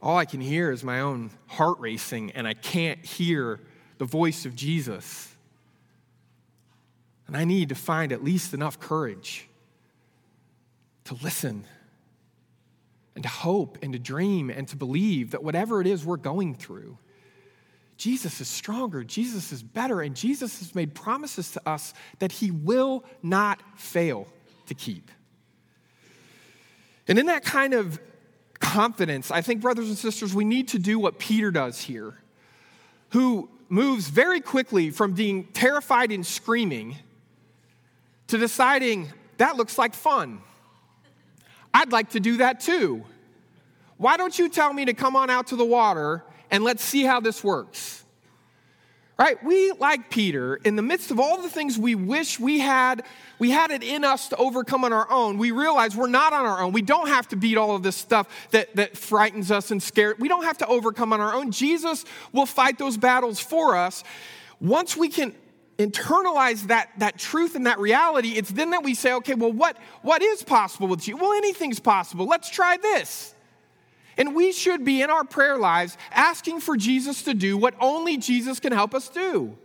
all 0.03 0.17
I 0.17 0.25
can 0.25 0.41
hear 0.41 0.71
is 0.71 0.83
my 0.83 1.01
own 1.01 1.31
heart 1.47 1.79
racing, 1.79 2.31
and 2.33 2.49
I 2.49 2.55
can't 2.55 3.05
hear 3.05 3.61
the 3.99 4.07
voice 4.07 4.47
of 4.47 4.57
Jesus. 4.57 5.29
And 7.27 7.37
I 7.37 7.45
need 7.45 7.69
to 7.69 7.75
find 7.75 8.13
at 8.13 8.25
least 8.25 8.55
enough 8.55 8.81
courage 8.81 9.49
to 11.05 11.15
listen 11.23 11.65
and 13.15 13.23
to 13.23 13.29
hope 13.29 13.79
and 13.83 13.93
to 13.93 13.99
dream 13.99 14.49
and 14.51 14.67
to 14.69 14.77
believe 14.77 15.33
that 15.33 15.45
whatever 15.45 15.81
it 15.81 15.87
is 15.87 16.05
we're 16.05 16.17
going 16.17 16.55
through, 16.55 16.97
Jesus 17.99 18.41
is 18.41 18.49
stronger, 18.49 19.05
Jesus 19.05 19.53
is 19.53 19.63
better, 19.63 20.01
and 20.01 20.17
Jesus 20.17 20.61
has 20.61 20.75
made 20.75 20.95
promises 20.95 21.53
to 21.53 21.69
us 21.69 21.93
that 22.19 22.33
he 22.33 22.51
will 22.51 23.05
not 23.23 23.63
fail 23.79 24.27
to 24.67 24.75
keep. 24.75 25.11
And 27.07 27.19
in 27.19 27.27
that 27.27 27.45
kind 27.45 27.75
of 27.75 28.01
confidence, 28.61 29.31
I 29.31 29.41
think, 29.41 29.61
brothers 29.61 29.89
and 29.89 29.99
sisters, 29.99 30.35
we 30.35 30.45
need 30.45 30.69
to 30.69 30.79
do 30.79 30.99
what 30.99 31.19
Peter 31.19 31.51
does 31.51 31.81
here, 31.81 32.15
who 33.11 33.49
moves 33.69 34.09
very 34.09 34.41
quickly 34.41 34.91
from 34.91 35.13
being 35.13 35.45
terrified 35.53 36.13
and 36.13 36.25
screaming 36.25 36.97
to 38.29 38.39
deciding, 38.39 39.13
that 39.39 39.57
looks 39.57 39.77
like 39.77 39.95
fun. 39.95 40.41
I'd 41.75 41.93
like 41.93 42.11
to 42.11 42.21
do 42.21 42.39
that 42.39 42.61
too. 42.61 43.05
Why 43.97 44.17
don't 44.17 44.39
you 44.39 44.49
tell 44.49 44.73
me 44.73 44.85
to 44.87 44.95
come 44.95 45.17
on 45.17 45.31
out 45.31 45.49
to 45.49 45.57
the 45.57 45.65
water 45.65 46.23
and 46.51 46.65
let's 46.65 46.83
see 46.83 47.05
how 47.05 47.21
this 47.21 47.45
works? 47.45 48.05
Right? 49.21 49.45
We, 49.45 49.73
like 49.73 50.09
Peter, 50.09 50.57
in 50.57 50.77
the 50.77 50.83
midst 50.83 51.11
of 51.11 51.21
all 51.21 51.43
the 51.43 51.51
things 51.51 51.79
we 51.79 51.95
wish 51.95 52.41
we 52.41 52.59
had, 52.59 53.05
we 53.39 53.51
had 53.51 53.71
it 53.71 53.83
in 53.83 54.03
us 54.03 54.31
to 54.31 54.37
overcome 54.37 54.83
on 54.83 54.95
our 54.95 55.11
own, 55.11 55.37
we 55.37 55.51
realize 55.51 55.95
we're 55.95 56.07
not 56.07 56.33
on 56.33 56.47
our 56.47 56.63
own. 56.63 56.73
We 56.73 56.81
don't 56.81 57.09
have 57.09 57.29
to 57.29 57.37
beat 57.37 57.59
all 57.59 57.77
of 57.77 57.83
this 57.83 57.97
stuff 57.97 58.49
that, 58.53 58.75
that 58.77 58.97
frightens 58.97 59.51
us 59.51 59.73
and 59.73 59.83
scares. 59.83 60.19
We 60.19 60.29
don't 60.29 60.45
have 60.45 60.57
to 60.59 60.67
overcome 60.67 61.13
on 61.13 61.21
our 61.21 61.35
own. 61.35 61.51
Jesus 61.51 62.07
will 62.33 62.47
fight 62.47 62.79
those 62.79 62.97
battles 62.97 63.39
for 63.39 63.77
us. 63.77 64.05
Once 64.59 64.97
we 64.97 65.11
can 65.11 65.35
internalize 65.79 66.69
that, 66.69 66.89
that 66.97 67.19
truth 67.19 67.57
and 67.57 67.67
that 67.67 67.79
reality, 67.79 68.31
it's 68.39 68.51
then 68.51 68.71
that 68.71 68.83
we 68.83 68.95
say, 68.95 69.13
okay, 69.13 69.35
well, 69.35 69.53
what, 69.53 69.77
what 70.01 70.23
is 70.23 70.43
possible 70.43 70.89
with 70.89 71.07
you? 71.07 71.19
Well, 71.19 71.35
anything's 71.35 71.79
possible. 71.79 72.25
Let's 72.25 72.49
try 72.49 72.79
this. 72.79 73.35
And 74.17 74.35
we 74.35 74.53
should 74.53 74.85
be 74.85 75.03
in 75.03 75.11
our 75.11 75.25
prayer 75.25 75.57
lives 75.57 75.97
asking 76.11 76.61
for 76.61 76.77
Jesus 76.77 77.23
to 77.23 77.35
do 77.35 77.57
what 77.57 77.75
only 77.81 78.17
Jesus 78.17 78.61
can 78.61 78.73
help 78.73 78.95
us 78.95 79.09
do. 79.09 79.57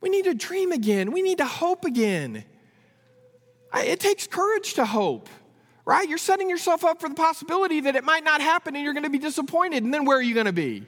We 0.00 0.08
need 0.08 0.24
to 0.24 0.34
dream 0.34 0.72
again. 0.72 1.12
We 1.12 1.22
need 1.22 1.38
to 1.38 1.46
hope 1.46 1.84
again. 1.84 2.44
It 3.74 4.00
takes 4.00 4.26
courage 4.26 4.74
to 4.74 4.84
hope, 4.84 5.28
right? 5.84 6.08
You're 6.08 6.18
setting 6.18 6.50
yourself 6.50 6.84
up 6.84 7.00
for 7.00 7.08
the 7.08 7.14
possibility 7.14 7.80
that 7.80 7.96
it 7.96 8.04
might 8.04 8.24
not 8.24 8.40
happen 8.40 8.74
and 8.74 8.84
you're 8.84 8.94
going 8.94 9.04
to 9.04 9.10
be 9.10 9.18
disappointed. 9.18 9.84
And 9.84 9.92
then 9.92 10.04
where 10.04 10.18
are 10.18 10.22
you 10.22 10.34
going 10.34 10.46
to 10.46 10.52
be? 10.52 10.86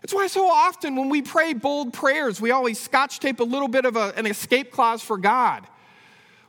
That's 0.00 0.14
why 0.14 0.26
so 0.28 0.48
often 0.48 0.96
when 0.96 1.10
we 1.10 1.20
pray 1.20 1.52
bold 1.52 1.92
prayers, 1.92 2.40
we 2.40 2.50
always 2.50 2.80
scotch 2.80 3.20
tape 3.20 3.40
a 3.40 3.44
little 3.44 3.68
bit 3.68 3.84
of 3.84 3.96
a, 3.96 4.14
an 4.16 4.26
escape 4.26 4.72
clause 4.72 5.02
for 5.02 5.18
God. 5.18 5.66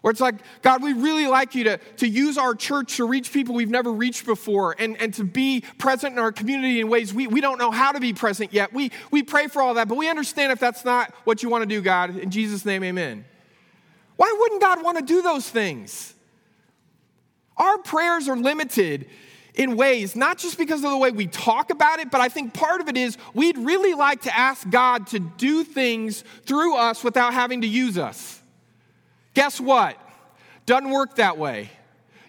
Where 0.01 0.09
it's 0.09 0.19
like, 0.19 0.35
God, 0.63 0.81
we 0.81 0.93
really 0.93 1.27
like 1.27 1.53
you 1.53 1.63
to, 1.65 1.77
to 1.97 2.07
use 2.07 2.37
our 2.37 2.55
church 2.55 2.97
to 2.97 3.05
reach 3.05 3.31
people 3.31 3.53
we've 3.53 3.69
never 3.69 3.91
reached 3.91 4.25
before 4.25 4.75
and, 4.79 4.99
and 4.99 5.13
to 5.13 5.23
be 5.23 5.63
present 5.77 6.13
in 6.13 6.19
our 6.19 6.31
community 6.31 6.81
in 6.81 6.89
ways 6.89 7.13
we, 7.13 7.27
we 7.27 7.39
don't 7.39 7.59
know 7.59 7.69
how 7.69 7.91
to 7.91 7.99
be 7.99 8.11
present 8.11 8.51
yet. 8.51 8.73
We, 8.73 8.91
we 9.11 9.21
pray 9.21 9.47
for 9.47 9.61
all 9.61 9.75
that, 9.75 9.87
but 9.87 9.97
we 9.97 10.09
understand 10.09 10.51
if 10.51 10.59
that's 10.59 10.83
not 10.83 11.13
what 11.23 11.43
you 11.43 11.49
want 11.49 11.61
to 11.61 11.67
do, 11.67 11.81
God. 11.81 12.17
In 12.17 12.31
Jesus' 12.31 12.65
name, 12.65 12.83
amen. 12.83 13.25
Why 14.15 14.35
wouldn't 14.39 14.59
God 14.61 14.83
want 14.83 14.97
to 14.97 15.03
do 15.03 15.21
those 15.21 15.47
things? 15.47 16.15
Our 17.57 17.77
prayers 17.77 18.27
are 18.27 18.37
limited 18.37 19.07
in 19.53 19.75
ways, 19.75 20.15
not 20.15 20.39
just 20.39 20.57
because 20.57 20.83
of 20.83 20.89
the 20.89 20.97
way 20.97 21.11
we 21.11 21.27
talk 21.27 21.69
about 21.69 21.99
it, 21.99 22.09
but 22.09 22.21
I 22.21 22.29
think 22.29 22.55
part 22.55 22.81
of 22.81 22.87
it 22.87 22.97
is 22.97 23.19
we'd 23.35 23.57
really 23.59 23.93
like 23.93 24.21
to 24.21 24.35
ask 24.35 24.67
God 24.67 25.07
to 25.07 25.19
do 25.19 25.63
things 25.63 26.23
through 26.45 26.75
us 26.75 27.03
without 27.03 27.35
having 27.35 27.61
to 27.61 27.67
use 27.67 27.99
us. 27.99 28.40
Guess 29.33 29.61
what? 29.61 29.97
Doesn't 30.65 30.89
work 30.89 31.15
that 31.15 31.37
way. 31.37 31.69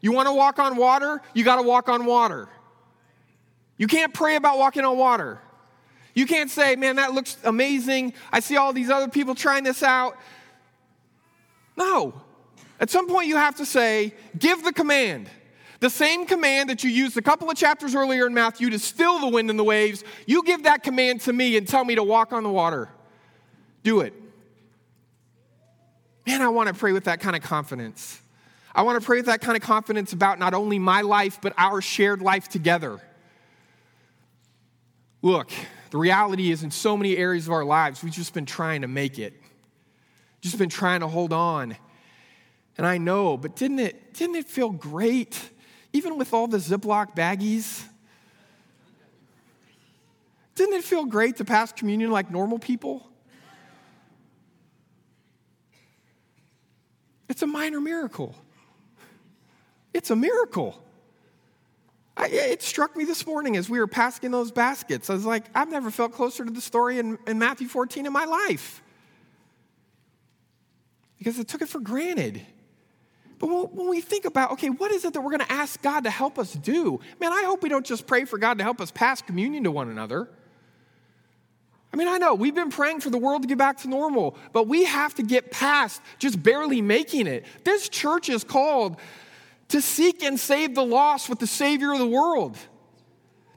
You 0.01 0.13
want 0.13 0.29
to 0.29 0.35
walk 0.35 0.59
on 0.59 0.77
water? 0.77 1.23
You 1.35 1.45
got 1.45 1.57
to 1.57 1.63
walk 1.63 1.89
on 1.89 2.05
water. 2.05 2.49
You 3.77 3.87
can't 3.87 4.13
pray 4.13 4.37
about 4.37 4.59
walking 4.59 4.85
on 4.85 4.97
water. 4.97 5.41
You 6.15 6.27
can't 6.27 6.51
say, 6.51 6.77
man, 6.77 6.97
that 6.97 7.13
looks 7.13 7.37
amazing. 7.45 8.13
I 8.31 8.41
see 8.41 8.57
all 8.57 8.73
these 8.73 8.91
other 8.91 9.09
people 9.09 9.35
trying 9.35 9.65
this 9.65 9.83
out. 9.83 10.19
No. 11.77 12.21
At 12.79 12.91
some 12.91 13.09
point, 13.09 13.29
you 13.29 13.37
have 13.37 13.57
to 13.57 13.67
say, 13.67 14.13
give 14.39 14.63
the 14.63 14.73
command. 14.73 15.31
The 15.81 15.91
same 15.91 16.27
command 16.27 16.71
that 16.71 16.85
you 16.85 16.91
used 16.91 17.17
a 17.17 17.23
couple 17.23 17.51
of 17.51 17.57
chapters 17.57 17.95
earlier 17.95 18.27
in 18.27 18.35
Matthew 18.35 18.71
to 18.71 18.79
still 18.79 19.19
the 19.19 19.29
wind 19.29 19.51
and 19.51 19.59
the 19.59 19.65
waves, 19.65 20.05
you 20.27 20.45
give 20.45 20.65
that 20.65 20.83
command 20.83 21.23
to 21.23 21.33
me 21.33 21.57
and 21.57 21.67
tell 21.67 21.85
me 21.85 21.95
to 21.95 22.05
walk 22.05 22.33
on 22.33 22.45
the 22.45 22.51
water. 22.51 22.89
Do 23.83 24.01
it. 24.01 24.15
Man, 26.27 26.41
I 26.41 26.49
want 26.49 26.69
to 26.69 26.75
pray 26.75 26.93
with 26.93 27.05
that 27.05 27.21
kind 27.21 27.35
of 27.35 27.43
confidence. 27.43 28.21
I 28.75 28.83
want 28.83 29.01
to 29.01 29.05
pray 29.05 29.19
with 29.19 29.27
that 29.27 29.41
kind 29.41 29.57
of 29.57 29.63
confidence 29.63 30.13
about 30.13 30.39
not 30.39 30.55
only 30.55 30.79
my 30.79 31.03
life, 31.03 31.39
but 31.43 31.53
our 31.59 31.81
shared 31.83 32.23
life 32.23 32.49
together. 32.49 33.01
Look, 35.21 35.51
the 35.91 35.99
reality 35.99 36.51
is 36.51 36.63
in 36.63 36.71
so 36.71 36.97
many 36.97 37.17
areas 37.17 37.47
of 37.47 37.53
our 37.53 37.65
lives, 37.65 38.03
we've 38.03 38.13
just 38.13 38.35
been 38.35 38.47
trying 38.47 38.83
to 38.83 38.89
make 38.89 39.19
it, 39.19 39.35
just 40.41 40.59
been 40.59 40.69
trying 40.69 41.01
to 41.01 41.09
hold 41.09 41.33
on. 41.33 41.77
And 42.79 42.87
I 42.87 42.99
know, 42.99 43.37
but 43.37 43.55
didn't 43.57 43.81
it, 43.81 44.15
didn't 44.15 44.37
it 44.37 44.47
feel 44.47 44.71
great, 44.71 45.39
even 45.93 46.17
with 46.17 46.33
all 46.33 46.47
the 46.47 46.57
Ziploc 46.57 47.15
baggies? 47.15 47.85
Didn't 50.55 50.75
it 50.75 50.85
feel 50.85 51.05
great 51.05 51.37
to 51.37 51.45
pass 51.45 51.73
communion 51.73 52.11
like 52.11 52.31
normal 52.31 52.59
people? 52.59 53.12
It's 57.33 57.41
a 57.41 57.47
minor 57.47 57.81
miracle. 57.81 58.35
It's 59.95 60.11
a 60.11 60.17
miracle. 60.17 60.79
I, 62.15 62.27
it 62.27 62.61
struck 62.61 62.95
me 62.95 63.07
this 63.07 63.27
morning 63.27 63.57
as 63.57 63.71
we 63.71 63.79
were 63.79 63.87
passing 63.87 64.31
those 64.31 64.53
baskets. 64.53 65.09
I 65.09 65.15
was 65.15 65.25
like, 65.25 65.47
I've 65.55 65.71
never 65.71 65.91
felt 65.91 66.13
closer 66.13 66.45
to 66.45 66.51
the 66.51 66.61
story 66.61 66.99
in, 66.99 67.17
in 67.27 67.39
Matthew 67.39 67.69
14 67.69 68.05
in 68.05 68.13
my 68.13 68.27
life. 68.27 68.83
Because 71.17 71.41
I 71.41 71.45
took 71.45 71.63
it 71.63 71.71
for 71.71 71.81
granted. 71.81 72.43
But 73.39 73.47
when 73.47 73.89
we 73.89 74.03
think 74.03 74.27
about, 74.27 74.53
okay, 74.53 74.69
what 74.69 74.93
is 74.93 75.07
it 75.07 75.15
that 75.15 75.23
we're 75.23 75.31
going 75.31 75.41
to 75.41 75.53
ask 75.53 75.81
God 75.81 76.05
to 76.05 76.11
help 76.11 76.39
us 76.39 76.53
do? 76.53 77.01
Man, 77.19 77.33
I 77.33 77.45
hope 77.45 77.63
we 77.63 77.71
don't 77.71 77.87
just 77.87 78.07
pray 78.07 78.27
for 78.27 78.37
God 78.37 78.59
to 78.59 78.63
help 78.63 78.79
us 78.79 78.91
pass 78.91 79.23
communion 79.23 79.65
to 79.65 79.71
one 79.71 79.89
another. 79.89 80.29
I 81.93 81.97
mean, 81.97 82.09
I 82.09 82.17
know 82.17 82.35
we've 82.35 82.55
been 82.55 82.71
praying 82.71 83.01
for 83.01 83.11
the 83.11 83.19
world 83.19 83.43
to 83.43 83.49
get 83.49 83.59
back 83.59 83.79
to 83.79 83.89
normal, 83.89 84.35
but 84.53 84.67
we 84.67 84.85
have 84.85 85.15
to 85.17 85.23
get 85.23 85.51
past 85.51 86.01
just 86.19 86.43
barely 86.43 86.81
making 86.81 87.27
it. 87.27 87.45
This 87.65 87.89
church 87.89 88.31
is 88.31 88.45
called 88.45 88.97
to 89.69 89.83
seek 89.83 90.23
and 90.23 90.41
save 90.41 90.75
the 90.75 90.85
lost 90.85 91.29
with 91.29 91.39
the 91.39 91.47
Savior 91.47 91.93
of 91.93 91.99
the 91.99 92.07
world. 92.07 92.57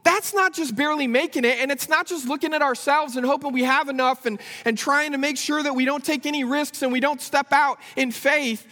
That's 0.04 0.34
not 0.34 0.54
just 0.54 0.76
barely 0.76 1.08
making 1.08 1.46
it, 1.46 1.60
and 1.60 1.72
it's 1.72 1.90
not 1.90 2.08
just 2.08 2.28
looking 2.28 2.54
at 2.54 2.62
ourselves 2.62 3.16
and 3.16 3.26
hoping 3.26 3.54
we 3.54 3.64
have 3.64 3.90
enough 3.90 4.26
and, 4.26 4.40
and 4.66 4.78
trying 4.78 5.14
to 5.14 5.18
make 5.18 5.38
sure 5.38 5.64
that 5.64 5.74
we 5.74 5.86
don't 5.86 6.04
take 6.04 6.26
any 6.26 6.44
risks 6.44 6.82
and 6.82 6.92
we 6.92 7.00
don't 7.00 7.22
step 7.22 7.48
out 7.52 7.80
in 7.96 8.12
faith. 8.12 8.68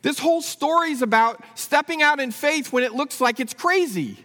This 0.00 0.18
whole 0.18 0.40
story 0.40 0.92
is 0.92 1.02
about 1.02 1.42
stepping 1.56 2.02
out 2.02 2.20
in 2.20 2.30
faith 2.30 2.72
when 2.72 2.84
it 2.84 2.94
looks 2.94 3.20
like 3.20 3.40
it's 3.40 3.52
crazy. 3.52 4.16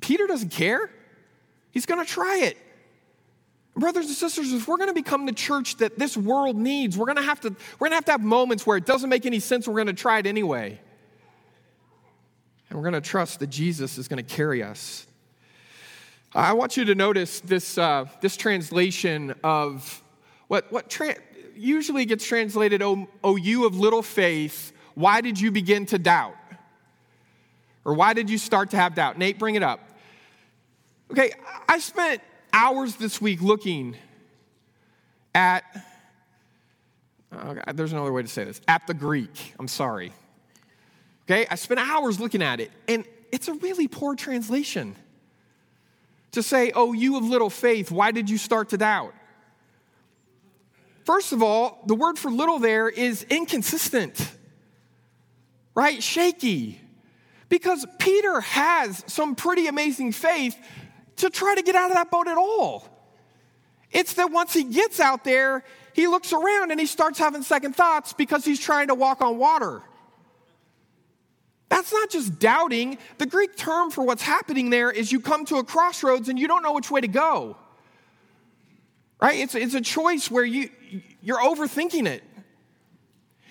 Peter 0.00 0.26
doesn't 0.26 0.50
care. 0.50 0.90
He's 1.78 1.86
going 1.86 2.04
to 2.04 2.12
try 2.12 2.38
it. 2.38 2.58
Brothers 3.76 4.06
and 4.06 4.16
sisters, 4.16 4.52
if 4.52 4.66
we're 4.66 4.78
going 4.78 4.88
to 4.88 4.94
become 4.94 5.26
the 5.26 5.32
church 5.32 5.76
that 5.76 5.96
this 5.96 6.16
world 6.16 6.56
needs, 6.56 6.98
we're 6.98 7.06
going 7.06 7.18
to 7.18 7.22
have 7.22 7.40
to 7.42 7.50
we're 7.78 7.88
going 7.88 7.92
to 7.92 7.94
have 7.94 8.04
to 8.06 8.10
have 8.10 8.20
moments 8.20 8.66
where 8.66 8.76
it 8.76 8.84
doesn't 8.84 9.08
make 9.08 9.26
any 9.26 9.38
sense. 9.38 9.68
We're 9.68 9.74
going 9.74 9.86
to 9.86 9.92
try 9.92 10.18
it 10.18 10.26
anyway. 10.26 10.80
And 12.68 12.76
we're 12.76 12.82
going 12.82 13.00
to 13.00 13.08
trust 13.08 13.38
that 13.38 13.46
Jesus 13.46 13.96
is 13.96 14.08
going 14.08 14.16
to 14.16 14.34
carry 14.34 14.60
us. 14.60 15.06
I 16.34 16.54
want 16.54 16.76
you 16.76 16.84
to 16.86 16.96
notice 16.96 17.38
this, 17.38 17.78
uh, 17.78 18.06
this 18.22 18.36
translation 18.36 19.36
of 19.44 20.02
what, 20.48 20.72
what 20.72 20.90
tra- 20.90 21.14
usually 21.54 22.06
gets 22.06 22.26
translated, 22.26 22.82
oh, 22.82 23.06
oh, 23.22 23.36
you 23.36 23.66
of 23.66 23.78
little 23.78 24.02
faith, 24.02 24.72
why 24.96 25.20
did 25.20 25.38
you 25.38 25.52
begin 25.52 25.86
to 25.86 25.98
doubt? 26.00 26.34
Or 27.84 27.94
why 27.94 28.14
did 28.14 28.28
you 28.28 28.36
start 28.36 28.70
to 28.70 28.76
have 28.76 28.96
doubt? 28.96 29.16
Nate, 29.16 29.38
bring 29.38 29.54
it 29.54 29.62
up. 29.62 29.87
Okay, 31.10 31.32
I 31.68 31.78
spent 31.78 32.20
hours 32.52 32.96
this 32.96 33.20
week 33.20 33.40
looking 33.40 33.96
at, 35.34 35.64
there's 37.72 37.92
another 37.92 38.12
way 38.12 38.22
to 38.22 38.28
say 38.28 38.44
this, 38.44 38.60
at 38.68 38.86
the 38.86 38.94
Greek. 38.94 39.54
I'm 39.58 39.68
sorry. 39.68 40.12
Okay, 41.24 41.46
I 41.50 41.54
spent 41.54 41.80
hours 41.80 42.20
looking 42.20 42.42
at 42.42 42.60
it, 42.60 42.70
and 42.86 43.04
it's 43.32 43.48
a 43.48 43.54
really 43.54 43.88
poor 43.88 44.14
translation. 44.16 44.96
To 46.32 46.42
say, 46.42 46.72
oh, 46.74 46.92
you 46.92 47.16
of 47.16 47.24
little 47.24 47.48
faith, 47.48 47.90
why 47.90 48.10
did 48.10 48.28
you 48.28 48.36
start 48.36 48.68
to 48.70 48.76
doubt? 48.76 49.14
First 51.04 51.32
of 51.32 51.42
all, 51.42 51.82
the 51.86 51.94
word 51.94 52.18
for 52.18 52.30
little 52.30 52.58
there 52.58 52.86
is 52.86 53.22
inconsistent, 53.30 54.30
right? 55.74 56.02
Shaky. 56.02 56.80
Because 57.48 57.86
Peter 57.98 58.40
has 58.40 59.02
some 59.06 59.34
pretty 59.34 59.68
amazing 59.68 60.12
faith, 60.12 60.54
to 61.18 61.30
try 61.30 61.54
to 61.54 61.62
get 61.62 61.74
out 61.74 61.90
of 61.90 61.96
that 61.96 62.10
boat 62.10 62.26
at 62.26 62.36
all. 62.36 62.88
It's 63.90 64.14
that 64.14 64.30
once 64.30 64.52
he 64.52 64.64
gets 64.64 65.00
out 65.00 65.24
there, 65.24 65.64
he 65.94 66.06
looks 66.06 66.32
around 66.32 66.70
and 66.70 66.78
he 66.78 66.86
starts 66.86 67.18
having 67.18 67.42
second 67.42 67.74
thoughts 67.74 68.12
because 68.12 68.44
he's 68.44 68.60
trying 68.60 68.88
to 68.88 68.94
walk 68.94 69.20
on 69.20 69.38
water. 69.38 69.82
That's 71.68 71.92
not 71.92 72.10
just 72.10 72.38
doubting. 72.38 72.98
The 73.18 73.26
Greek 73.26 73.56
term 73.56 73.90
for 73.90 74.04
what's 74.04 74.22
happening 74.22 74.70
there 74.70 74.90
is 74.90 75.12
you 75.12 75.20
come 75.20 75.44
to 75.46 75.56
a 75.56 75.64
crossroads 75.64 76.28
and 76.28 76.38
you 76.38 76.48
don't 76.48 76.62
know 76.62 76.72
which 76.72 76.90
way 76.90 77.00
to 77.00 77.08
go. 77.08 77.56
Right? 79.20 79.40
It's, 79.40 79.54
it's 79.54 79.74
a 79.74 79.80
choice 79.80 80.30
where 80.30 80.44
you, 80.44 80.70
you're 81.20 81.40
overthinking 81.40 82.06
it. 82.06 82.22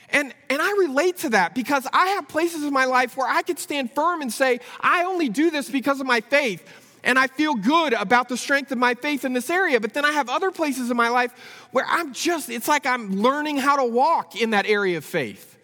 And, 0.10 0.34
and 0.50 0.62
I 0.62 0.72
relate 0.80 1.18
to 1.18 1.30
that 1.32 1.54
because 1.54 1.86
I 1.92 2.08
have 2.10 2.30
places 2.30 2.64
in 2.64 2.72
my 2.72 2.86
life 2.86 3.18
where 3.18 3.28
I 3.28 3.42
could 3.42 3.60
stand 3.60 3.92
firm 3.92 4.22
and 4.22 4.32
say, 4.32 4.62
I 4.80 5.04
only 5.04 5.28
do 5.28 5.52
this 5.52 5.70
because 5.70 6.00
of 6.00 6.08
my 6.08 6.22
faith. 6.22 6.64
And 7.04 7.18
I 7.18 7.28
feel 7.28 7.56
good 7.56 7.94
about 7.94 8.30
the 8.30 8.38
strength 8.38 8.72
of 8.72 8.78
my 8.78 8.94
faith 8.94 9.24
in 9.26 9.34
this 9.34 9.50
area. 9.50 9.80
But 9.80 9.94
then 9.94 10.06
I 10.06 10.12
have 10.12 10.30
other 10.30 10.52
places 10.52 10.92
in 10.92 10.98
my 10.98 11.10
life 11.10 11.32
where 11.72 11.86
I'm 11.88 12.14
just, 12.14 12.50
it's 12.50 12.68
like 12.68 12.86
I'm 12.86 13.22
learning 13.22 13.58
how 13.58 13.78
to 13.78 13.86
walk 13.86 14.36
in 14.36 14.52
that 14.52 14.66
area 14.66 14.98
of 14.98 15.06
faith. 15.06 15.58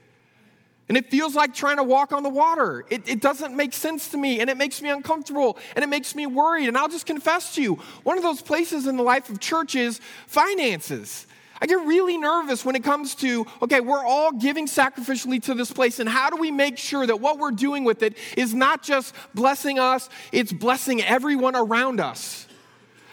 And 0.89 0.97
it 0.97 1.09
feels 1.09 1.33
like 1.33 1.53
trying 1.53 1.77
to 1.77 1.83
walk 1.83 2.11
on 2.11 2.23
the 2.23 2.29
water. 2.29 2.85
It, 2.89 3.07
it, 3.07 3.21
doesn't 3.21 3.55
make 3.55 3.73
sense 3.73 4.09
to 4.09 4.17
me, 4.17 4.41
and 4.41 4.49
it 4.49 4.57
makes 4.57 4.81
me 4.81 4.89
uncomfortable, 4.89 5.57
and 5.75 5.83
it 5.83 5.87
makes 5.87 6.13
me 6.13 6.27
worried. 6.27 6.67
And 6.67 6.77
I'll 6.77 6.89
just 6.89 7.05
confess 7.05 7.55
to 7.55 7.61
you 7.61 7.75
one 8.03 8.17
of 8.17 8.23
those 8.23 8.41
places 8.41 8.85
in 8.85 8.97
the 8.97 9.03
life 9.03 9.29
of 9.29 9.39
church 9.39 9.75
is 9.75 10.01
finances. 10.27 11.25
I 11.63 11.65
get 11.65 11.75
really 11.75 12.17
nervous 12.17 12.65
when 12.65 12.75
it 12.75 12.83
comes 12.83 13.15
to, 13.15 13.47
okay, 13.61 13.79
we're 13.79 14.03
all 14.03 14.33
giving 14.33 14.65
sacrificially 14.65 15.41
to 15.43 15.53
this 15.53 15.71
place, 15.71 16.01
and 16.01 16.09
how 16.09 16.29
do 16.29 16.35
we 16.35 16.51
make 16.51 16.77
sure 16.77 17.07
that 17.07 17.21
what 17.21 17.39
we're 17.39 17.51
doing 17.51 17.85
with 17.85 18.03
it 18.03 18.17
is 18.35 18.53
not 18.53 18.83
just 18.83 19.15
blessing 19.33 19.79
us, 19.79 20.09
it's 20.33 20.51
blessing 20.51 21.01
everyone 21.01 21.55
around 21.55 22.01
us? 22.01 22.47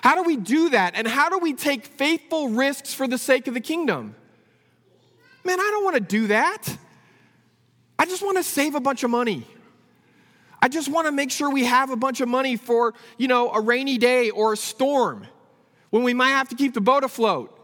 How 0.02 0.16
do 0.16 0.24
we 0.24 0.36
do 0.36 0.70
that? 0.70 0.96
And 0.96 1.06
how 1.06 1.28
do 1.28 1.38
we 1.38 1.52
take 1.52 1.86
faithful 1.86 2.48
risks 2.48 2.92
for 2.92 3.06
the 3.06 3.18
sake 3.18 3.46
of 3.46 3.54
the 3.54 3.60
kingdom? 3.60 4.16
Man, 5.44 5.60
I 5.60 5.70
don't 5.70 5.84
want 5.84 5.94
to 5.94 6.00
do 6.00 6.26
that. 6.26 6.76
I 8.00 8.04
just 8.04 8.24
want 8.24 8.36
to 8.36 8.42
save 8.42 8.74
a 8.74 8.80
bunch 8.80 9.04
of 9.04 9.10
money. 9.10 9.46
I 10.60 10.66
just 10.66 10.88
want 10.88 11.06
to 11.06 11.12
make 11.12 11.30
sure 11.30 11.52
we 11.52 11.66
have 11.66 11.90
a 11.90 11.96
bunch 11.96 12.20
of 12.20 12.28
money 12.28 12.56
for, 12.56 12.94
you 13.16 13.28
know, 13.28 13.52
a 13.52 13.60
rainy 13.60 13.96
day 13.96 14.30
or 14.30 14.54
a 14.54 14.56
storm 14.56 15.24
when 15.90 16.02
we 16.02 16.14
might 16.14 16.30
have 16.30 16.48
to 16.48 16.56
keep 16.56 16.74
the 16.74 16.80
boat 16.80 17.04
afloat. 17.04 17.58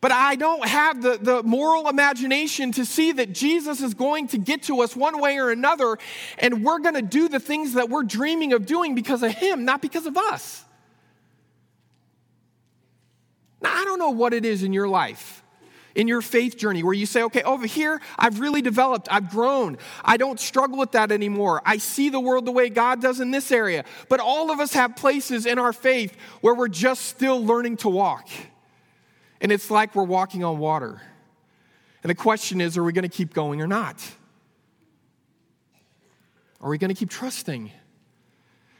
But 0.00 0.12
I 0.12 0.36
don't 0.36 0.66
have 0.66 1.02
the, 1.02 1.18
the 1.20 1.42
moral 1.42 1.88
imagination 1.88 2.72
to 2.72 2.86
see 2.86 3.12
that 3.12 3.32
Jesus 3.32 3.82
is 3.82 3.92
going 3.92 4.28
to 4.28 4.38
get 4.38 4.62
to 4.64 4.80
us 4.80 4.96
one 4.96 5.20
way 5.20 5.38
or 5.38 5.50
another, 5.50 5.98
and 6.38 6.64
we're 6.64 6.78
going 6.78 6.94
to 6.94 7.02
do 7.02 7.28
the 7.28 7.40
things 7.40 7.74
that 7.74 7.90
we're 7.90 8.04
dreaming 8.04 8.54
of 8.54 8.64
doing 8.64 8.94
because 8.94 9.22
of 9.22 9.32
Him, 9.32 9.64
not 9.64 9.82
because 9.82 10.06
of 10.06 10.16
us. 10.16 10.64
Now, 13.60 13.74
I 13.74 13.84
don't 13.84 13.98
know 13.98 14.10
what 14.10 14.32
it 14.32 14.46
is 14.46 14.62
in 14.62 14.72
your 14.72 14.88
life, 14.88 15.42
in 15.94 16.08
your 16.08 16.22
faith 16.22 16.56
journey, 16.56 16.82
where 16.82 16.94
you 16.94 17.04
say, 17.04 17.24
okay, 17.24 17.42
over 17.42 17.66
here, 17.66 18.00
I've 18.18 18.40
really 18.40 18.62
developed, 18.62 19.06
I've 19.10 19.30
grown, 19.30 19.76
I 20.02 20.16
don't 20.16 20.40
struggle 20.40 20.78
with 20.78 20.92
that 20.92 21.12
anymore. 21.12 21.60
I 21.66 21.76
see 21.76 22.08
the 22.08 22.20
world 22.20 22.46
the 22.46 22.52
way 22.52 22.70
God 22.70 23.02
does 23.02 23.20
in 23.20 23.32
this 23.32 23.52
area. 23.52 23.84
But 24.08 24.20
all 24.20 24.50
of 24.50 24.60
us 24.60 24.72
have 24.72 24.96
places 24.96 25.44
in 25.44 25.58
our 25.58 25.74
faith 25.74 26.16
where 26.40 26.54
we're 26.54 26.68
just 26.68 27.04
still 27.04 27.44
learning 27.44 27.76
to 27.78 27.90
walk. 27.90 28.26
And 29.40 29.50
it's 29.50 29.70
like 29.70 29.94
we're 29.94 30.04
walking 30.04 30.44
on 30.44 30.58
water. 30.58 31.00
And 32.02 32.10
the 32.10 32.14
question 32.14 32.60
is 32.60 32.76
are 32.76 32.84
we 32.84 32.92
going 32.92 33.02
to 33.02 33.08
keep 33.08 33.34
going 33.34 33.60
or 33.60 33.66
not? 33.66 34.02
Are 36.60 36.68
we 36.68 36.78
going 36.78 36.88
to 36.88 36.94
keep 36.94 37.10
trusting? 37.10 37.70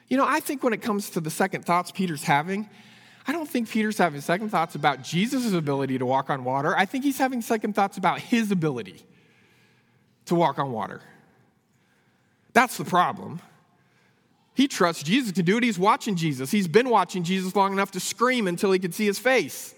You 0.09 0.17
know, 0.17 0.27
I 0.27 0.41
think 0.41 0.63
when 0.63 0.73
it 0.73 0.83
comes 0.83 1.11
to 1.11 1.21
the 1.21 1.31
second 1.31 1.65
thoughts 1.65 1.91
Peter's 1.91 2.25
having, 2.25 2.69
I 3.27 3.33
don't 3.33 3.49
think 3.49 3.71
Peter's 3.71 3.97
having 3.97 4.21
second 4.21 4.51
thoughts 4.51 4.75
about 4.75 5.03
Jesus' 5.03 5.53
ability 5.53 5.99
to 5.99 6.07
walk 6.07 6.31
on 6.31 6.45
water. 6.45 6.77
I 6.77 6.85
think 6.85 7.05
he's 7.05 7.19
having 7.19 7.43
second 7.43 7.75
thoughts 7.75 7.97
about 7.97 8.19
his 8.19 8.51
ability 8.51 9.03
to 10.27 10.35
walk 10.35 10.59
on 10.59 10.73
water. 10.73 11.01
That's 12.53 12.77
the 12.77 12.85
problem. 12.85 13.41
He 14.55 14.67
trusts 14.69 15.03
Jesus 15.03 15.33
to 15.33 15.43
do 15.43 15.59
it. 15.59 15.63
He's 15.63 15.79
watching 15.79 16.17
Jesus. 16.17 16.51
He's 16.51 16.69
been 16.69 16.91
watching 16.91 17.23
Jesus 17.23 17.55
long 17.55 17.73
enough 17.73 17.93
to 17.93 18.01
scream 18.01 18.49
until 18.49 18.73
he 18.73 18.79
could 18.79 18.95
see 18.95 19.07
his 19.07 19.19
face. 19.19 19.75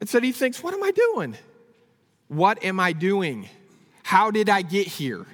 And 0.00 0.08
so 0.08 0.20
he 0.20 0.32
thinks, 0.32 0.62
What 0.62 0.74
am 0.74 0.82
I 0.82 0.90
doing? 0.90 1.36
What 2.28 2.64
am 2.64 2.80
I 2.80 2.92
doing? 2.92 3.48
How 4.02 4.30
did 4.30 4.48
I 4.48 4.62
get 4.62 4.86
here? 4.86 5.26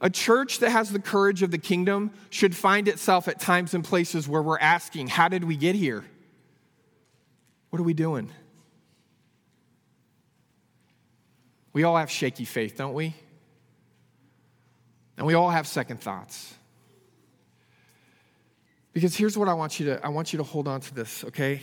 A 0.00 0.10
church 0.10 0.58
that 0.58 0.70
has 0.70 0.90
the 0.90 0.98
courage 0.98 1.42
of 1.42 1.50
the 1.50 1.58
kingdom 1.58 2.10
should 2.30 2.54
find 2.54 2.88
itself 2.88 3.26
at 3.28 3.40
times 3.40 3.74
and 3.74 3.82
places 3.84 4.28
where 4.28 4.42
we're 4.42 4.58
asking, 4.58 5.08
How 5.08 5.28
did 5.28 5.44
we 5.44 5.56
get 5.56 5.74
here? 5.74 6.04
What 7.70 7.80
are 7.80 7.84
we 7.84 7.94
doing? 7.94 8.30
We 11.72 11.82
all 11.82 11.96
have 11.96 12.10
shaky 12.10 12.44
faith, 12.44 12.76
don't 12.76 12.94
we? 12.94 13.14
And 15.16 15.26
we 15.26 15.34
all 15.34 15.50
have 15.50 15.66
second 15.66 16.00
thoughts. 16.00 16.54
Because 18.92 19.16
here's 19.16 19.36
what 19.36 19.48
I 19.48 19.54
want 19.54 19.80
you 19.80 19.86
to 19.86 20.04
I 20.04 20.08
want 20.08 20.32
you 20.32 20.36
to 20.36 20.44
hold 20.44 20.68
on 20.68 20.80
to 20.82 20.94
this, 20.94 21.24
okay? 21.24 21.60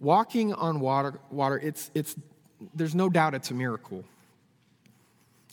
Walking 0.00 0.52
on 0.54 0.80
water, 0.80 1.18
water 1.30 1.58
it's, 1.58 1.90
it's, 1.94 2.14
there's 2.74 2.94
no 2.94 3.08
doubt 3.08 3.34
it's 3.34 3.50
a 3.50 3.54
miracle. 3.54 4.04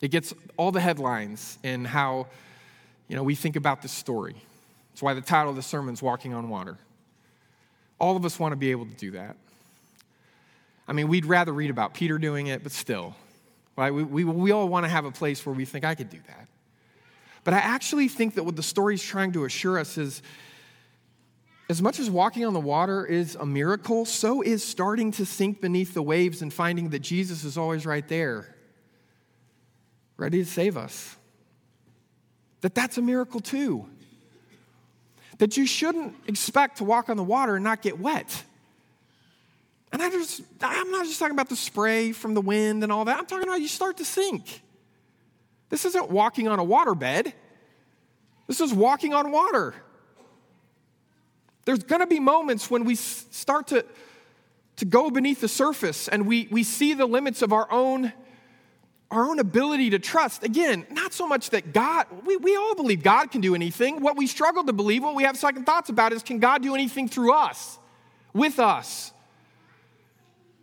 It 0.01 0.11
gets 0.11 0.33
all 0.57 0.71
the 0.71 0.81
headlines 0.81 1.57
and 1.63 1.87
how, 1.87 2.27
you 3.07 3.15
know, 3.15 3.23
we 3.23 3.35
think 3.35 3.55
about 3.55 3.81
this 3.81 3.91
story. 3.91 4.35
That's 4.91 5.01
why 5.01 5.13
the 5.13 5.21
title 5.21 5.49
of 5.49 5.55
the 5.55 5.61
sermon 5.61 5.93
is 5.93 6.01
Walking 6.01 6.33
on 6.33 6.49
Water. 6.49 6.77
All 7.99 8.15
of 8.15 8.25
us 8.25 8.39
want 8.39 8.51
to 8.51 8.55
be 8.55 8.71
able 8.71 8.85
to 8.85 8.93
do 8.93 9.11
that. 9.11 9.35
I 10.87 10.93
mean, 10.93 11.07
we'd 11.07 11.25
rather 11.25 11.51
read 11.51 11.69
about 11.69 11.93
Peter 11.93 12.17
doing 12.17 12.47
it, 12.47 12.61
but 12.61 12.71
still, 12.71 13.15
right? 13.75 13.91
We, 13.91 14.03
we, 14.03 14.23
we 14.23 14.51
all 14.51 14.67
want 14.67 14.83
to 14.83 14.89
have 14.89 15.05
a 15.05 15.11
place 15.11 15.45
where 15.45 15.55
we 15.55 15.65
think 15.65 15.85
I 15.85 15.95
could 15.95 16.09
do 16.09 16.19
that. 16.27 16.47
But 17.43 17.53
I 17.53 17.57
actually 17.57 18.07
think 18.07 18.35
that 18.35 18.43
what 18.43 18.55
the 18.55 18.63
story 18.63 18.95
is 18.95 19.03
trying 19.03 19.31
to 19.33 19.45
assure 19.45 19.79
us 19.79 19.97
is 19.97 20.21
as 21.67 21.81
much 21.81 21.99
as 21.99 22.09
walking 22.09 22.45
on 22.45 22.53
the 22.53 22.59
water 22.59 23.05
is 23.05 23.35
a 23.35 23.45
miracle, 23.45 24.05
so 24.05 24.41
is 24.41 24.63
starting 24.63 25.11
to 25.13 25.25
sink 25.25 25.61
beneath 25.61 25.93
the 25.93 26.03
waves 26.03 26.41
and 26.41 26.53
finding 26.53 26.89
that 26.89 26.99
Jesus 26.99 27.43
is 27.43 27.57
always 27.57 27.85
right 27.85 28.07
there, 28.07 28.55
ready 30.17 30.43
to 30.43 30.49
save 30.49 30.77
us. 30.77 31.15
That 32.61 32.75
that's 32.75 32.97
a 32.97 33.01
miracle 33.01 33.39
too. 33.39 33.87
That 35.39 35.57
you 35.57 35.65
shouldn't 35.65 36.15
expect 36.27 36.77
to 36.77 36.83
walk 36.83 37.09
on 37.09 37.17
the 37.17 37.23
water 37.23 37.55
and 37.55 37.63
not 37.63 37.81
get 37.81 37.99
wet. 37.99 38.43
And 39.91 40.01
I 40.01 40.09
just, 40.09 40.41
I'm 40.61 40.91
not 40.91 41.05
just 41.05 41.19
talking 41.19 41.35
about 41.35 41.49
the 41.49 41.55
spray 41.55 42.11
from 42.11 42.33
the 42.33 42.41
wind 42.41 42.83
and 42.83 42.91
all 42.91 43.05
that. 43.05 43.17
I'm 43.17 43.25
talking 43.25 43.47
about 43.47 43.61
you 43.61 43.67
start 43.67 43.97
to 43.97 44.05
sink. 44.05 44.61
This 45.69 45.85
isn't 45.85 46.09
walking 46.09 46.47
on 46.47 46.59
a 46.59 46.65
waterbed. 46.65 47.33
This 48.47 48.61
is 48.61 48.73
walking 48.73 49.13
on 49.13 49.31
water. 49.31 49.73
There's 51.65 51.83
going 51.83 52.01
to 52.01 52.07
be 52.07 52.19
moments 52.19 52.69
when 52.69 52.85
we 52.85 52.95
start 52.95 53.67
to, 53.67 53.83
to 54.77 54.85
go 54.85 55.09
beneath 55.09 55.41
the 55.41 55.47
surface 55.47 56.07
and 56.07 56.27
we, 56.27 56.47
we 56.51 56.63
see 56.63 56.93
the 56.93 57.07
limits 57.07 57.41
of 57.41 57.51
our 57.51 57.69
own, 57.71 58.13
our 59.09 59.27
own 59.27 59.39
ability 59.39 59.89
to 59.89 59.99
trust. 59.99 60.43
Again, 60.43 60.85
not 60.91 61.11
so 61.11 61.27
much 61.27 61.49
that 61.49 61.73
God, 61.73 62.05
we, 62.23 62.37
we 62.37 62.55
all 62.55 62.75
believe 62.75 63.01
God 63.01 63.31
can 63.31 63.41
do 63.41 63.55
anything. 63.55 64.01
What 64.01 64.15
we 64.15 64.27
struggle 64.27 64.63
to 64.63 64.73
believe, 64.73 65.03
what 65.03 65.15
we 65.15 65.23
have 65.23 65.37
second 65.37 65.65
thoughts 65.65 65.89
about 65.89 66.13
is 66.13 66.21
can 66.21 66.39
God 66.39 66.61
do 66.61 66.75
anything 66.75 67.07
through 67.07 67.33
us, 67.33 67.79
with 68.33 68.59
us? 68.59 69.11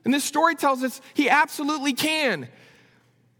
And 0.04 0.14
this 0.14 0.24
story 0.24 0.54
tells 0.54 0.82
us 0.82 1.00
he 1.14 1.28
absolutely 1.28 1.92
can. 1.92 2.48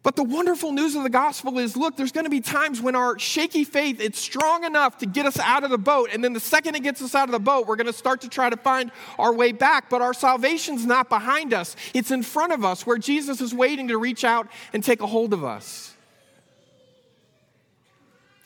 But 0.03 0.17
the 0.17 0.25
wonderful 0.25 0.73
news 0.73 0.97
of 0.97 1.05
the 1.05 1.11
gospel 1.11 1.61
is 1.61 1.77
look, 1.77 1.97
there's 1.97 2.11
going 2.11 2.25
to 2.25 2.31
be 2.31 2.41
times 2.41 2.81
when 2.81 2.97
our 2.97 3.19
shaky 3.21 3.63
faith 3.63 4.01
it's 4.01 4.19
strong 4.19 4.65
enough 4.65 4.99
to 4.99 5.07
get 5.07 5.27
us 5.27 5.39
out 5.39 5.63
of 5.63 5.71
the 5.71 5.79
boat 5.79 6.11
and 6.13 6.25
then 6.25 6.33
the 6.33 6.41
second 6.41 6.75
it 6.75 6.83
gets 6.83 7.01
us 7.03 7.15
out 7.15 7.29
of 7.29 7.33
the 7.33 7.39
boat, 7.39 7.69
we're 7.69 7.77
going 7.77 7.87
to 7.87 7.93
start 7.93 8.23
to 8.23 8.29
try 8.29 8.51
to 8.51 8.57
find 8.57 8.91
our 9.19 9.33
way 9.33 9.53
back, 9.53 9.89
but 9.89 10.03
our 10.03 10.13
salvation's 10.13 10.85
not 10.85 11.09
behind 11.09 11.55
us. 11.55 11.77
It's 11.95 12.11
in 12.11 12.25
front 12.25 12.53
of 12.53 12.65
us 12.65 12.85
where 12.85 12.99
Jesus 12.99 13.41
is 13.41 13.55
waiting 13.55 13.89
to 13.89 13.99
reach 13.99 14.25
out 14.25 14.49
and 14.73 14.83
take 14.83 15.03
a 15.03 15.07
hold 15.07 15.33
of 15.33 15.45
us. 15.45 15.95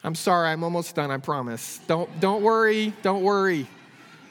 I'm 0.05 0.15
sorry, 0.15 0.51
I'm 0.51 0.63
almost 0.63 0.95
done, 0.95 1.11
I 1.11 1.17
promise. 1.17 1.81
Don't 1.87 2.21
don't 2.21 2.43
worry, 2.43 2.93
don't 3.03 3.23
worry. 3.23 3.67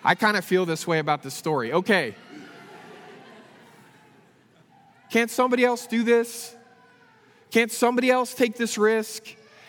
I 0.04 0.14
kind 0.14 0.38
of 0.38 0.46
feel 0.46 0.68
this 0.68 0.86
way 0.86 1.00
about 1.00 1.24
this 1.24 1.34
story. 1.34 1.74
Okay. 1.74 2.14
Can't 5.10 5.32
somebody 5.32 5.66
else 5.66 5.88
do 5.88 6.04
this? 6.04 6.55
Can't 7.52 7.72
somebody 7.72 8.10
else 8.10 8.34
take 8.34 8.56
this 8.56 8.78
risk? 8.78 9.24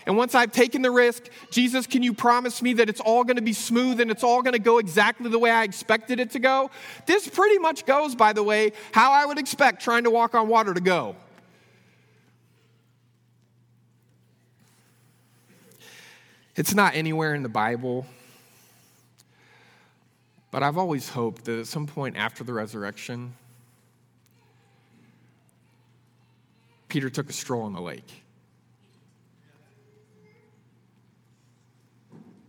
And 0.07 0.17
once 0.17 0.37
I've 0.37 0.53
taken 0.53 0.83
the 0.83 0.91
risk, 0.91 1.25
Jesus, 1.51 1.87
can 1.87 2.03
you 2.03 2.15
promise 2.15 2.63
me 2.63 2.75
that 2.75 2.89
it's 2.89 3.01
all 3.01 3.25
going 3.25 3.37
to 3.37 3.43
be 3.43 3.53
smooth 3.53 4.01
and 4.01 4.09
it's 4.09 4.23
all 4.23 4.41
going 4.41 4.53
to 4.53 4.61
go 4.61 4.79
exactly 4.79 5.29
the 5.29 5.39
way 5.39 5.51
I 5.51 5.65
expected 5.65 6.21
it 6.21 6.31
to 6.31 6.39
go? 6.39 6.71
This 7.07 7.27
pretty 7.29 7.59
much 7.59 7.85
goes, 7.87 8.15
by 8.15 8.33
the 8.33 8.43
way, 8.43 8.73
how 8.93 9.11
I 9.11 9.27
would 9.27 9.39
expect 9.39 9.83
trying 9.83 10.05
to 10.05 10.11
walk 10.11 10.37
on 10.37 10.47
water 10.47 10.73
to 10.73 10.81
go. 10.81 11.17
It's 16.55 16.75
not 16.75 16.95
anywhere 16.95 17.35
in 17.35 17.43
the 17.43 17.51
Bible, 17.51 18.07
but 20.53 20.63
I've 20.63 20.79
always 20.79 21.09
hoped 21.09 21.45
that 21.47 21.59
at 21.59 21.67
some 21.67 21.87
point 21.87 22.17
after 22.17 22.45
the 22.45 22.55
resurrection, 22.55 23.35
Peter 26.89 27.11
took 27.11 27.29
a 27.29 27.33
stroll 27.33 27.63
on 27.63 27.73
the 27.73 27.81
lake. 27.81 28.25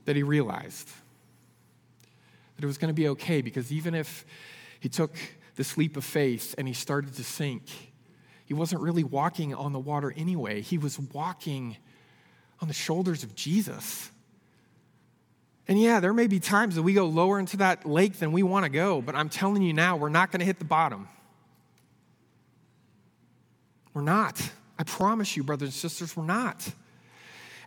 That 0.06 0.16
he 0.16 0.24
realized 0.24 0.90
that 2.56 2.64
it 2.64 2.68
was 2.68 2.78
going 2.78 2.90
to 2.90 2.94
be 2.94 3.10
okay 3.10 3.42
because 3.42 3.72
even 3.72 3.94
if 3.94 4.26
he 4.80 4.90
took 4.90 5.16
this 5.56 5.78
leap 5.78 5.98
of 5.98 6.04
faith 6.04 6.56
and 6.58 6.68
he 6.68 6.74
started 6.74 7.14
to 7.16 7.24
sink, 7.24 7.64
he 8.46 8.54
wasn't 8.54 8.82
really 8.82 9.04
walking 9.04 9.54
on 9.54 9.74
the 9.74 9.80
water 9.80 10.14
anyway. 10.16 10.62
He 10.62 10.78
was 10.78 10.98
walking 11.00 11.78
on 12.62 12.68
the 12.68 12.74
shoulders 12.74 13.24
of 13.24 13.36
Jesus. 13.36 14.10
And 15.68 15.80
yeah, 15.80 16.00
there 16.00 16.14
may 16.14 16.28
be 16.28 16.40
times 16.40 16.76
that 16.76 16.84
we 16.84 16.94
go 16.94 17.06
lower 17.06 17.40
into 17.40 17.58
that 17.58 17.86
lake 17.86 18.20
than 18.20 18.32
we 18.32 18.42
want 18.44 18.64
to 18.64 18.70
go, 18.70 19.02
but 19.02 19.16
I'm 19.16 19.28
telling 19.28 19.62
you 19.62 19.74
now, 19.74 19.98
we're 19.98 20.10
not 20.10 20.32
going 20.32 20.40
to 20.40 20.46
hit 20.46 20.60
the 20.60 20.66
bottom. 20.66 21.10
We're 23.98 24.04
not. 24.04 24.40
I 24.78 24.84
promise 24.84 25.36
you, 25.36 25.42
brothers 25.42 25.70
and 25.70 25.74
sisters, 25.74 26.16
we're 26.16 26.24
not. 26.24 26.72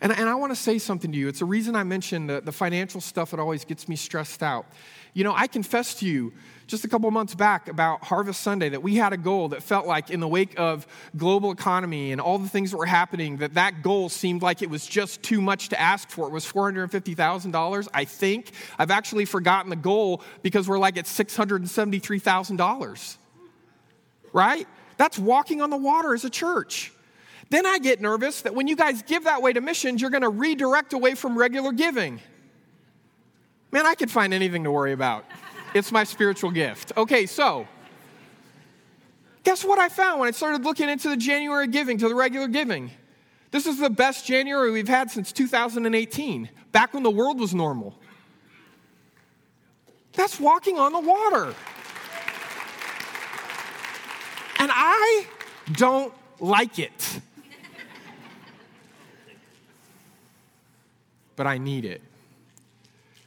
And, 0.01 0.12
and 0.12 0.29
I 0.29 0.37
want 0.37 0.53
to 0.53 0.57
say 0.57 0.79
something 0.79 1.11
to 1.11 1.19
you. 1.19 1.27
It's 1.27 1.40
the 1.40 1.45
reason 1.45 1.75
I 1.75 1.83
mentioned 1.83 2.31
the, 2.31 2.40
the 2.40 2.53
financial 2.53 3.01
stuff 3.01 3.33
that 3.33 3.40
always 3.40 3.64
gets 3.64 3.88
me 3.88 3.97
stressed 3.97 4.40
out. 4.40 4.66
You 5.12 5.25
know, 5.25 5.35
I 5.35 5.49
confessed 5.49 5.99
to 5.99 6.07
you 6.07 6.33
just 6.69 6.85
a 6.85 6.88
couple 6.88 7.11
months 7.11 7.35
back 7.35 7.66
about 7.66 8.05
Harvest 8.05 8.43
Sunday 8.43 8.69
that 8.69 8.81
we 8.81 8.95
had 8.95 9.12
a 9.12 9.16
goal 9.16 9.49
that 9.49 9.64
felt 9.64 9.88
like, 9.88 10.11
in 10.11 10.21
the 10.21 10.29
wake 10.29 10.55
of 10.57 10.87
global 11.16 11.51
economy 11.51 12.12
and 12.12 12.21
all 12.21 12.38
the 12.38 12.49
things 12.49 12.71
that 12.71 12.77
were 12.77 12.87
happening, 12.87 13.38
that 13.38 13.55
that 13.55 13.83
goal 13.83 14.09
seemed 14.09 14.40
like 14.40 14.62
it 14.62 14.71
was 14.71 14.87
just 14.87 15.25
too 15.25 15.40
much 15.40 15.71
to 15.71 15.81
ask 15.81 16.11
for. 16.11 16.29
It 16.29 16.33
was 16.33 16.47
$450,000, 16.47 17.88
I 17.93 18.05
think. 18.05 18.53
I've 18.79 18.93
actually 18.93 19.25
forgotten 19.25 19.69
the 19.69 19.75
goal 19.75 20.23
because 20.43 20.69
we're 20.69 20.79
like 20.79 20.97
at 20.97 21.07
$673,000. 21.07 23.16
Right? 24.33 24.69
That's 25.00 25.18
walking 25.18 25.62
on 25.62 25.70
the 25.70 25.78
water 25.78 26.12
as 26.12 26.26
a 26.26 26.30
church. 26.30 26.92
Then 27.48 27.64
I 27.64 27.78
get 27.78 28.02
nervous 28.02 28.42
that 28.42 28.54
when 28.54 28.68
you 28.68 28.76
guys 28.76 29.00
give 29.00 29.24
that 29.24 29.40
way 29.40 29.50
to 29.54 29.62
missions, 29.62 30.02
you're 30.02 30.10
going 30.10 30.24
to 30.24 30.28
redirect 30.28 30.92
away 30.92 31.14
from 31.14 31.38
regular 31.38 31.72
giving. 31.72 32.20
Man, 33.72 33.86
I 33.86 33.94
could 33.94 34.10
find 34.10 34.34
anything 34.34 34.62
to 34.64 34.70
worry 34.70 34.92
about. 34.92 35.24
It's 35.72 35.90
my 35.90 36.04
spiritual 36.04 36.50
gift. 36.50 36.92
Okay, 36.98 37.24
so 37.24 37.66
guess 39.42 39.64
what 39.64 39.78
I 39.78 39.88
found 39.88 40.20
when 40.20 40.28
I 40.28 40.32
started 40.32 40.64
looking 40.64 40.90
into 40.90 41.08
the 41.08 41.16
January 41.16 41.66
giving 41.66 41.96
to 41.96 42.06
the 42.06 42.14
regular 42.14 42.46
giving? 42.46 42.90
This 43.52 43.64
is 43.64 43.78
the 43.78 43.88
best 43.88 44.26
January 44.26 44.70
we've 44.70 44.86
had 44.86 45.10
since 45.10 45.32
2018, 45.32 46.50
back 46.72 46.92
when 46.92 47.04
the 47.04 47.10
world 47.10 47.40
was 47.40 47.54
normal. 47.54 47.98
That's 50.12 50.38
walking 50.38 50.78
on 50.78 50.92
the 50.92 51.00
water. 51.00 51.54
And 54.70 54.78
I 54.78 55.26
don't 55.72 56.14
like 56.38 56.78
it. 56.78 57.20
but 61.35 61.46
I 61.46 61.59
need 61.59 61.85
it. 61.85 62.02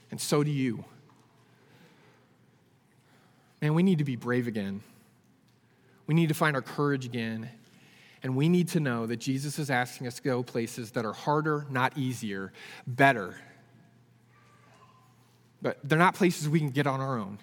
And 0.09 0.21
so 0.21 0.43
do 0.43 0.51
you. 0.51 0.85
Man, 3.61 3.73
we 3.73 3.83
need 3.83 3.97
to 3.97 4.03
be 4.05 4.15
brave 4.15 4.47
again. 4.47 4.81
We 6.07 6.13
need 6.15 6.29
to 6.29 6.33
find 6.33 6.55
our 6.55 6.61
courage 6.61 7.05
again. 7.05 7.49
And 8.21 8.37
we 8.37 8.47
need 8.47 8.69
to 8.69 8.79
know 8.79 9.05
that 9.05 9.17
Jesus 9.17 9.59
is 9.59 9.69
asking 9.69 10.07
us 10.07 10.15
to 10.15 10.21
go 10.21 10.43
places 10.43 10.91
that 10.91 11.03
are 11.03 11.11
harder, 11.11 11.65
not 11.69 11.97
easier, 11.97 12.53
better. 12.87 13.35
But 15.61 15.79
they're 15.83 15.99
not 15.99 16.15
places 16.15 16.47
we 16.47 16.59
can 16.59 16.69
get 16.69 16.87
on 16.87 17.01
our 17.01 17.19
own. 17.19 17.39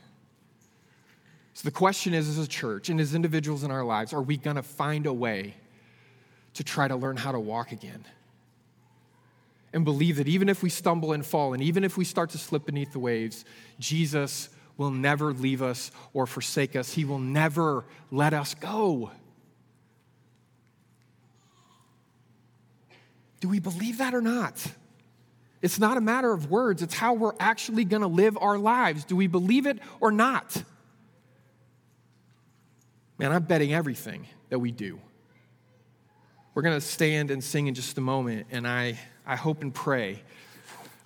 So 1.60 1.68
the 1.68 1.72
question 1.72 2.14
is 2.14 2.26
as 2.26 2.38
a 2.38 2.48
church 2.48 2.88
and 2.88 2.98
as 2.98 3.14
individuals 3.14 3.64
in 3.64 3.70
our 3.70 3.84
lives, 3.84 4.14
are 4.14 4.22
we 4.22 4.38
going 4.38 4.56
to 4.56 4.62
find 4.62 5.04
a 5.04 5.12
way 5.12 5.56
to 6.54 6.64
try 6.64 6.88
to 6.88 6.96
learn 6.96 7.18
how 7.18 7.32
to 7.32 7.38
walk 7.38 7.70
again? 7.70 8.02
And 9.74 9.84
believe 9.84 10.16
that 10.16 10.26
even 10.26 10.48
if 10.48 10.62
we 10.62 10.70
stumble 10.70 11.12
and 11.12 11.24
fall, 11.24 11.52
and 11.52 11.62
even 11.62 11.84
if 11.84 11.98
we 11.98 12.06
start 12.06 12.30
to 12.30 12.38
slip 12.38 12.64
beneath 12.64 12.92
the 12.92 12.98
waves, 12.98 13.44
Jesus 13.78 14.48
will 14.78 14.90
never 14.90 15.34
leave 15.34 15.60
us 15.60 15.90
or 16.14 16.26
forsake 16.26 16.76
us. 16.76 16.94
He 16.94 17.04
will 17.04 17.18
never 17.18 17.84
let 18.10 18.32
us 18.32 18.54
go. 18.54 19.10
Do 23.40 23.50
we 23.50 23.60
believe 23.60 23.98
that 23.98 24.14
or 24.14 24.22
not? 24.22 24.66
It's 25.60 25.78
not 25.78 25.98
a 25.98 26.00
matter 26.00 26.32
of 26.32 26.50
words, 26.50 26.80
it's 26.80 26.94
how 26.94 27.12
we're 27.12 27.34
actually 27.38 27.84
going 27.84 28.00
to 28.00 28.08
live 28.08 28.38
our 28.40 28.56
lives. 28.56 29.04
Do 29.04 29.14
we 29.14 29.26
believe 29.26 29.66
it 29.66 29.78
or 30.00 30.10
not? 30.10 30.64
Man, 33.20 33.32
I'm 33.32 33.42
betting 33.42 33.74
everything 33.74 34.26
that 34.48 34.60
we 34.60 34.72
do. 34.72 34.98
We're 36.54 36.62
going 36.62 36.74
to 36.74 36.80
stand 36.80 37.30
and 37.30 37.44
sing 37.44 37.66
in 37.66 37.74
just 37.74 37.98
a 37.98 38.00
moment, 38.00 38.46
and 38.50 38.66
I, 38.66 38.98
I 39.26 39.36
hope 39.36 39.60
and 39.60 39.74
pray 39.74 40.22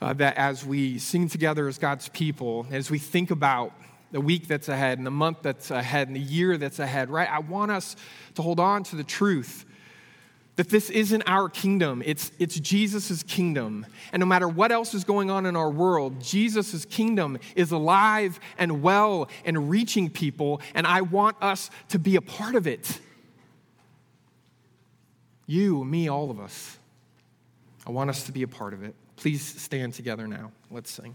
uh, 0.01 0.13
that 0.13 0.37
as 0.37 0.65
we 0.65 1.01
sing 1.01 1.29
together 1.29 1.67
as 1.67 1.77
God's 1.77 2.09
people, 2.11 2.69
as 2.71 2.89
we 2.89 3.01
think 3.01 3.33
about 3.33 3.73
the 4.13 4.21
week 4.21 4.47
that's 4.47 4.69
ahead 4.69 4.99
and 4.99 5.05
the 5.05 5.11
month 5.11 5.39
that's 5.43 5.73
ahead 5.73 6.07
and 6.07 6.15
the 6.15 6.21
year 6.21 6.57
that's 6.57 6.79
ahead, 6.79 7.11
right? 7.11 7.29
I 7.29 7.41
want 7.41 7.73
us 7.73 7.97
to 8.37 8.43
hold 8.43 8.61
on 8.61 8.85
to 8.85 8.95
the 8.95 9.03
truth 9.03 9.65
that 10.57 10.69
this 10.69 10.89
isn't 10.91 11.23
our 11.27 11.49
kingdom, 11.49 12.03
it's, 12.07 12.31
it's 12.39 12.59
Jesus' 12.59 13.23
kingdom. 13.25 13.87
And 14.13 14.21
no 14.21 14.27
matter 14.27 14.49
what 14.49 14.71
else 14.71 14.95
is 14.95 15.03
going 15.03 15.31
on 15.31 15.47
in 15.47 15.57
our 15.57 15.71
world, 15.71 16.21
Jesus' 16.23 16.85
kingdom 16.85 17.39
is 17.57 17.73
alive 17.73 18.39
and 18.57 18.83
well 18.83 19.29
and 19.45 19.69
reaching 19.69 20.09
people, 20.09 20.61
and 20.75 20.87
I 20.87 21.01
want 21.01 21.37
us 21.43 21.71
to 21.89 21.99
be 21.99 22.17
a 22.17 22.23
part 22.23 22.55
of 22.55 22.67
it. 22.67 23.01
You, 25.47 25.85
me, 25.85 26.09
all 26.09 26.31
of 26.31 26.41
us. 26.41 26.79
I 27.87 27.91
want 27.91 28.09
us 28.09 28.25
to 28.25 28.33
be 28.33 28.43
a 28.43 28.49
part 28.49 28.73
of 28.73 28.83
it. 28.83 28.95
Please 29.17 29.43
stand 29.43 29.93
together 29.93 30.27
now. 30.27 30.53
Let's 30.71 30.91
sing. 30.91 31.13